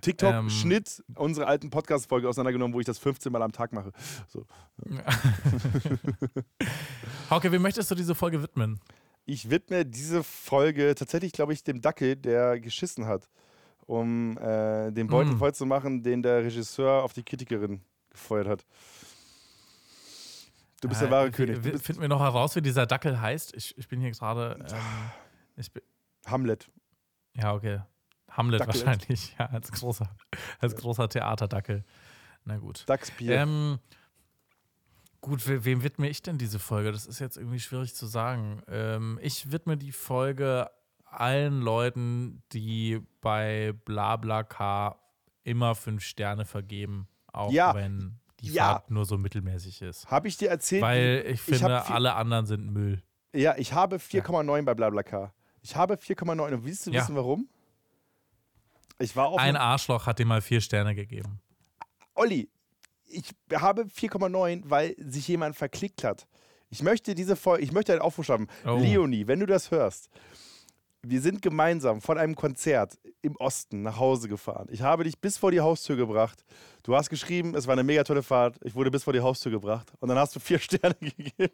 [0.01, 0.49] TikTok Ähm.
[0.49, 3.91] Schnitt unsere alten Podcast-Folge auseinandergenommen, wo ich das 15 Mal am Tag mache.
[4.27, 4.45] So.
[7.29, 8.79] Hauke, wie möchtest du diese Folge widmen?
[9.25, 13.29] Ich widme diese Folge tatsächlich, glaube ich, dem Dackel, der geschissen hat,
[13.85, 15.37] um äh, den Beutel Mm.
[15.37, 18.65] voll zu machen, den der Regisseur auf die Kritikerin gefeuert hat.
[20.81, 21.61] Du bist der wahre König.
[21.61, 23.53] Du Finden wir noch heraus, wie dieser Dackel heißt?
[23.55, 24.57] Ich, ich bin hier gerade.
[24.71, 25.83] Ähm, bin,
[26.25, 26.69] Hamlet.
[27.33, 27.81] ja, okay.
[28.29, 28.85] Hamlet Dackel.
[28.85, 29.35] wahrscheinlich.
[29.39, 30.09] Ja, als großer,
[30.59, 31.83] als großer Theaterdackel.
[32.45, 32.83] Na gut.
[32.87, 33.35] Dachsbier.
[33.35, 33.79] Ähm,
[35.21, 36.91] gut, we wem widme ich denn diese Folge?
[36.91, 38.61] Das ist jetzt irgendwie schwierig zu sagen.
[38.67, 40.69] Ähm, ich widme die Folge
[41.05, 45.01] allen Leuten, die bei BlaBlaCar
[45.43, 47.73] immer fünf Sterne vergeben, auch Ja.
[47.73, 48.65] wenn die Ja.
[48.73, 50.09] Fahrt nur so mittelmäßig ist.
[50.09, 50.81] Habe ich dir erzählt?
[50.81, 53.01] Weil ich ich finde, viel- alle anderen sind Müll.
[53.33, 55.33] Ja, ich habe 4,9 bei BlaBlaCar.
[55.61, 56.53] Ich habe 4,9.
[56.53, 57.01] Und willst du Ja.
[57.01, 57.49] wissen, warum?
[58.97, 61.39] Ich war auf Ein Arschloch hat dir mal vier Sterne gegeben.
[62.15, 62.49] Olli,
[63.05, 66.27] ich habe 4,9, weil sich jemand verklickt hat.
[66.69, 68.47] Ich möchte diese Folge, ich möchte einen Aufruf schaffen.
[68.65, 68.77] Oh.
[68.77, 70.09] Leonie, wenn du das hörst,
[71.01, 74.67] wir sind gemeinsam von einem Konzert im Osten nach Hause gefahren.
[74.69, 76.43] Ich habe dich bis vor die Haustür gebracht.
[76.83, 78.57] Du hast geschrieben, es war eine mega tolle Fahrt.
[78.63, 79.91] Ich wurde bis vor die Haustür gebracht.
[79.99, 81.53] Und dann hast du vier Sterne gegeben.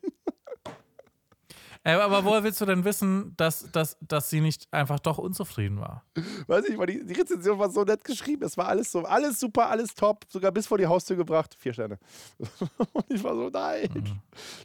[1.87, 6.03] Aber woher willst du denn wissen, dass, dass, dass sie nicht einfach doch unzufrieden war?
[6.47, 8.43] Weiß ich, weil die, die Rezension war so nett geschrieben.
[8.43, 10.25] Es war alles so, alles super, alles top.
[10.27, 11.55] Sogar bis vor die Haustür gebracht.
[11.59, 11.99] Vier Sterne.
[12.93, 13.87] Und ich war so, nein.
[13.93, 14.19] Mhm.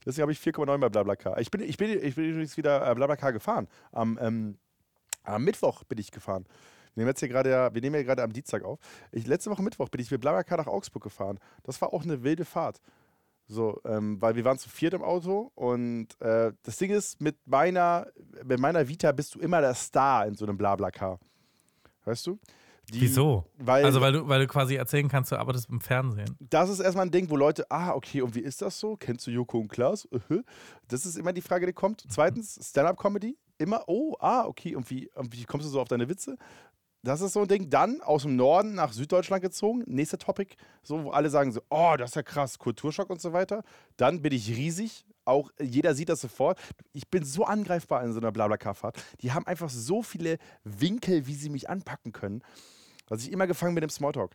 [0.06, 1.38] Deswegen habe ich 4,9 bei BlaBlaCar.
[1.38, 3.68] Ich bin, ich bin, ich bin übrigens wieder äh, BlaBlaCar gefahren.
[3.92, 4.56] Am, ähm,
[5.22, 6.44] am Mittwoch bin ich gefahren.
[6.94, 8.78] Wir nehmen jetzt hier gerade, ja- wir nehmen ja gerade am Dienstag auf.
[9.12, 11.38] Ich, letzte Woche Mittwoch bin ich mit BlaBlaCar nach Augsburg gefahren.
[11.62, 12.80] Das war auch eine wilde Fahrt.
[13.46, 17.36] So, ähm, weil wir waren zu viert im Auto und äh, das Ding ist, mit
[17.46, 18.06] meiner,
[18.44, 21.18] mit meiner Vita bist du immer der Star in so einem BlaBlaCar.
[22.04, 22.38] Weißt du?
[22.90, 23.44] Die- Wieso?
[23.58, 26.36] Weil, Also, weil du, weil du quasi erzählen kannst, du arbeitest im Fernsehen.
[26.40, 28.96] das ist erstmal ein Ding, wo Leute, ah, okay, und wie ist das so?
[28.96, 30.06] Kennst du Joko und Klaas?
[30.06, 30.42] Äh,
[30.88, 32.04] Das ist immer die Frage, die kommt.
[32.08, 33.36] Zweitens, Stand-up-Comedy.
[33.58, 36.36] Immer, oh, ah, okay, und wie, und wie kommst du so auf deine Witze?
[37.02, 37.70] Das ist so ein Ding.
[37.70, 39.82] Dann aus dem Norden nach Süddeutschland gezogen.
[39.86, 43.32] Nächster Topic, so, wo alle sagen so, oh, das ist ja krass, Kulturschock und so
[43.32, 43.62] weiter.
[43.96, 45.06] Dann bin ich riesig.
[45.24, 46.58] Auch jeder sieht das sofort.
[46.92, 49.02] Ich bin so angreifbar in so einer Blablacar-Fahrt.
[49.20, 52.42] Die haben einfach so viele Winkel, wie sie mich anpacken können,
[53.10, 54.34] dass ich immer gefangen bin im Smalltalk.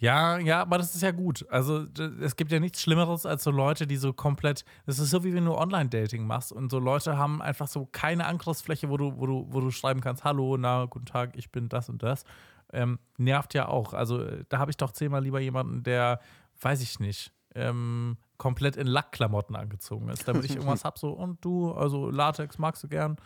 [0.00, 1.44] Ja, ja, aber das ist ja gut.
[1.50, 1.86] Also
[2.20, 5.34] es gibt ja nichts Schlimmeres als so Leute, die so komplett, das ist so wie
[5.34, 9.26] wenn du Online-Dating machst und so Leute haben einfach so keine Angriffsfläche, wo du, wo
[9.26, 12.24] du, wo du schreiben kannst, hallo, na, guten Tag, ich bin das und das.
[12.72, 13.92] Ähm, nervt ja auch.
[13.92, 16.20] Also äh, da habe ich doch zehnmal lieber jemanden, der,
[16.60, 21.44] weiß ich nicht, ähm, komplett in Lackklamotten angezogen ist, damit ich irgendwas hab, so, und
[21.44, 23.16] du, also Latex magst du gern,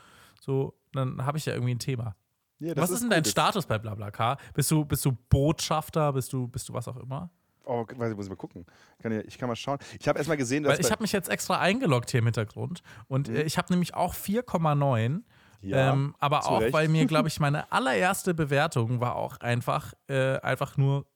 [0.40, 2.16] so, dann habe ich ja irgendwie ein Thema.
[2.62, 3.24] Ja, Was ist denn dein.
[3.24, 4.38] Status bei BlaBlaCar?
[4.54, 6.12] Bist du, bist du Botschafter?
[6.12, 7.30] Bist du, bist du was auch immer?
[7.64, 8.66] Oh, weiß ich, muss ich mal gucken.
[9.00, 9.78] Kann ich, ich kann mal schauen.
[10.00, 10.72] Ich habe erstmal gesehen, dass.
[10.74, 13.72] Weil ich bei- habe mich jetzt extra eingeloggt hier im Hintergrund und äh, ich habe
[13.72, 15.08] nämlich auch 4,9.
[15.08, 15.24] Mhm.
[15.64, 16.72] Ja, ähm, aber auch, Recht.
[16.72, 21.06] weil mir, glaube ich, meine allererste Bewertung war auch einfach, äh, einfach nur.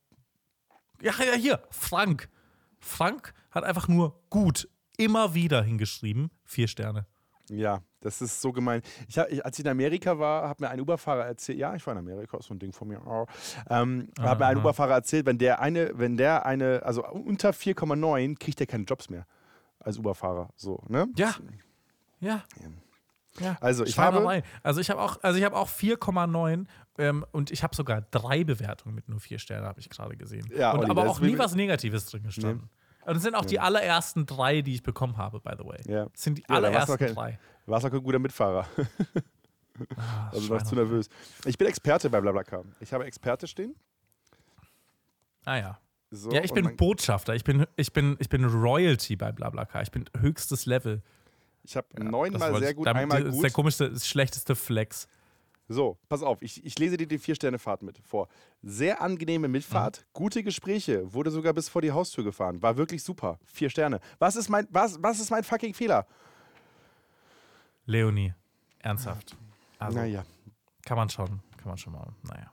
[1.03, 2.29] Ja, ja, hier, Frank.
[2.79, 6.31] Frank hat einfach nur gut immer wieder hingeschrieben.
[6.45, 7.07] Vier Sterne.
[7.51, 8.83] ja, das ist so gemein.
[9.09, 11.85] Ich hab, ich, als ich in Amerika war, hat mir ein Uberfahrer erzählt, ja, ich
[11.87, 13.05] war in Amerika, ist so ein Ding von mir.
[13.05, 13.27] Oh.
[13.69, 14.59] Ähm, hat mir ein.
[14.59, 19.11] Uberfahrer erzählt, wenn der eine, wenn der eine, also unter 4,9 kriegt er keine Jobs
[19.11, 19.27] mehr
[19.81, 20.51] als Uberfahrer.
[20.57, 21.09] So, ne?
[21.17, 21.35] Ja.
[22.21, 22.45] Ja.
[23.39, 23.59] Ja.
[23.61, 24.43] Also, ich Schweinerei.
[24.63, 26.65] Also ich habe auch, also ich habe auch 4,9
[26.99, 30.51] ähm, und ich habe sogar drei Bewertungen mit nur vier Sternen, habe ich gerade gesehen.
[30.57, 32.71] Ja, und Olli, aber auch nie was Negatives drin gestanden.
[33.07, 35.81] Und es sind auch die allerersten drei, die ich bekommen habe, by the way.
[35.87, 36.07] Ja.
[36.07, 37.39] Das sind die Ja, warst du allerersten kein- drei.
[37.67, 38.67] Warst auch ein guter Mitfahrer.
[39.99, 40.89] Ah, Also noch zu Schweinerei.
[40.89, 41.09] nervös.
[41.45, 42.65] Ich bin Experte bei BlaBlaCar.
[42.81, 43.75] Ich habe Experte stehen.
[45.45, 45.79] Ah ja.
[46.11, 47.35] So, Ja, ich bin Botschafter.
[47.35, 49.83] Ich bin, ich bin, ich bin Royalty bei BlaBlaCar.
[49.83, 51.03] Ich bin höchstes Level.
[51.63, 53.45] Ich habe Das neunmal sehr gut, einmal Das ist gut.
[53.45, 55.09] der komischste, das schlechteste Flex.
[55.69, 58.29] So, pass auf, ich, ich lese dir die Vier-Sterne-Fahrt mit vor.
[58.63, 60.11] Sehr angenehme Mitfahrt, Mhm.
[60.13, 62.63] gute Gespräche, wurde sogar bis vor die Haustür gefahren.
[62.63, 63.39] War wirklich super.
[63.45, 64.01] Vier Sterne.
[64.21, 66.07] Was ist mein, was, was ist mein fucking Fehler?
[67.87, 68.33] Leonie.
[68.79, 69.37] Ernsthaft.
[69.79, 70.25] Also, naja.
[70.85, 72.07] Kann man schon, kann man schon mal.
[72.23, 72.51] Naja.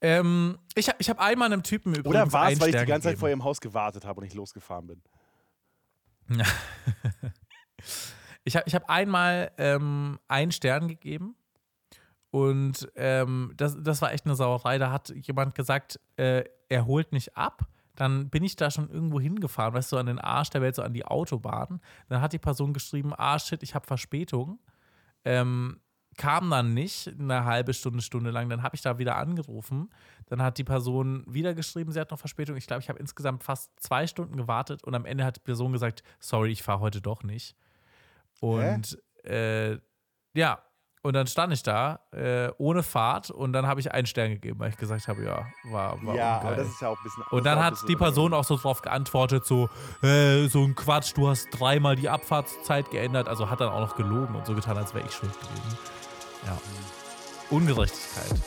[0.00, 2.86] Ähm, ich habe ich hab einmal einem Typen übrigens Oder war es, weil ich die
[2.86, 3.18] ganze Zeit gegeben.
[3.20, 5.02] vor ihrem Haus gewartet habe und ich losgefahren bin?
[8.44, 11.36] Ich habe ich hab einmal ähm, einen Stern gegeben
[12.30, 14.78] und ähm, das, das war echt eine Sauerei.
[14.78, 17.66] Da hat jemand gesagt, äh, er holt nicht ab.
[17.94, 20.82] Dann bin ich da schon irgendwo hingefahren, weißt du, an den Arsch der Welt, so
[20.82, 21.80] an die Autobahn.
[22.08, 24.60] Dann hat die Person geschrieben, ah shit, ich habe Verspätung.
[25.24, 25.80] Ähm,
[26.16, 28.48] kam dann nicht, eine halbe Stunde, Stunde lang.
[28.50, 29.88] Dann habe ich da wieder angerufen.
[30.26, 32.56] Dann hat die Person wieder geschrieben, sie hat noch Verspätung.
[32.56, 35.72] Ich glaube, ich habe insgesamt fast zwei Stunden gewartet und am Ende hat die Person
[35.72, 37.56] gesagt, sorry, ich fahre heute doch nicht.
[38.40, 39.78] Und äh,
[40.34, 40.62] ja,
[41.02, 44.58] und dann stand ich da äh, ohne Fahrt und dann habe ich einen Stern gegeben,
[44.58, 46.52] weil ich gesagt habe, ja, war, war ja, ungeil.
[46.52, 47.24] aber das ist ja auch ein bisschen.
[47.30, 49.68] Und dann hat die Person auch so drauf geantwortet, so,
[50.02, 53.96] äh, so ein Quatsch, du hast dreimal die Abfahrtszeit geändert, also hat dann auch noch
[53.96, 55.78] gelogen und so getan, als wäre ich schuld gewesen.
[56.46, 56.58] Ja.
[57.50, 58.40] Ungerechtigkeit.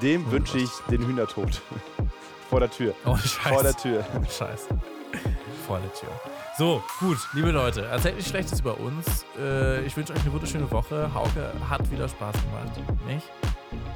[0.00, 1.60] Dem wünsche ich den Hühnertod.
[2.52, 2.94] vor der Tür.
[3.06, 3.48] Oh, Scheiße.
[3.48, 4.04] Vor der Tür.
[4.14, 4.68] Oh, Scheiße.
[5.66, 6.10] Vor der Tür.
[6.58, 9.24] So, gut, liebe Leute, erzählt nichts Schlechtes über uns.
[9.38, 11.12] Äh, ich wünsche euch eine wunderschöne Woche.
[11.14, 13.06] Hauke hat wieder Spaß gemacht.
[13.06, 13.26] Nicht?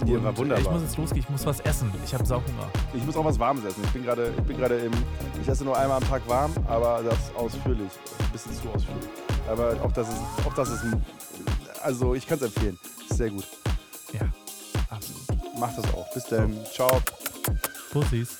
[0.06, 0.64] Ja, war Und wunderbar.
[0.64, 1.92] Ich muss jetzt losgehen, ich muss was essen.
[2.02, 2.70] Ich habe Sauhunger.
[2.94, 3.82] Ich muss auch was Warmes essen.
[3.84, 4.92] Ich bin gerade, ich bin gerade im,
[5.42, 7.90] ich esse nur einmal am Tag warm, aber das ausführlich,
[8.20, 9.04] ein bisschen zu ausführlich.
[9.50, 11.04] Aber auch das ist, auch das ist, ein,
[11.82, 12.78] also ich kann es empfehlen.
[13.08, 13.44] Ist sehr gut.
[14.14, 14.22] Ja,
[14.88, 15.58] absolut.
[15.58, 16.10] Macht das auch.
[16.14, 16.56] Bis dann.
[16.72, 17.02] Ciao.
[17.92, 18.38] Pussys.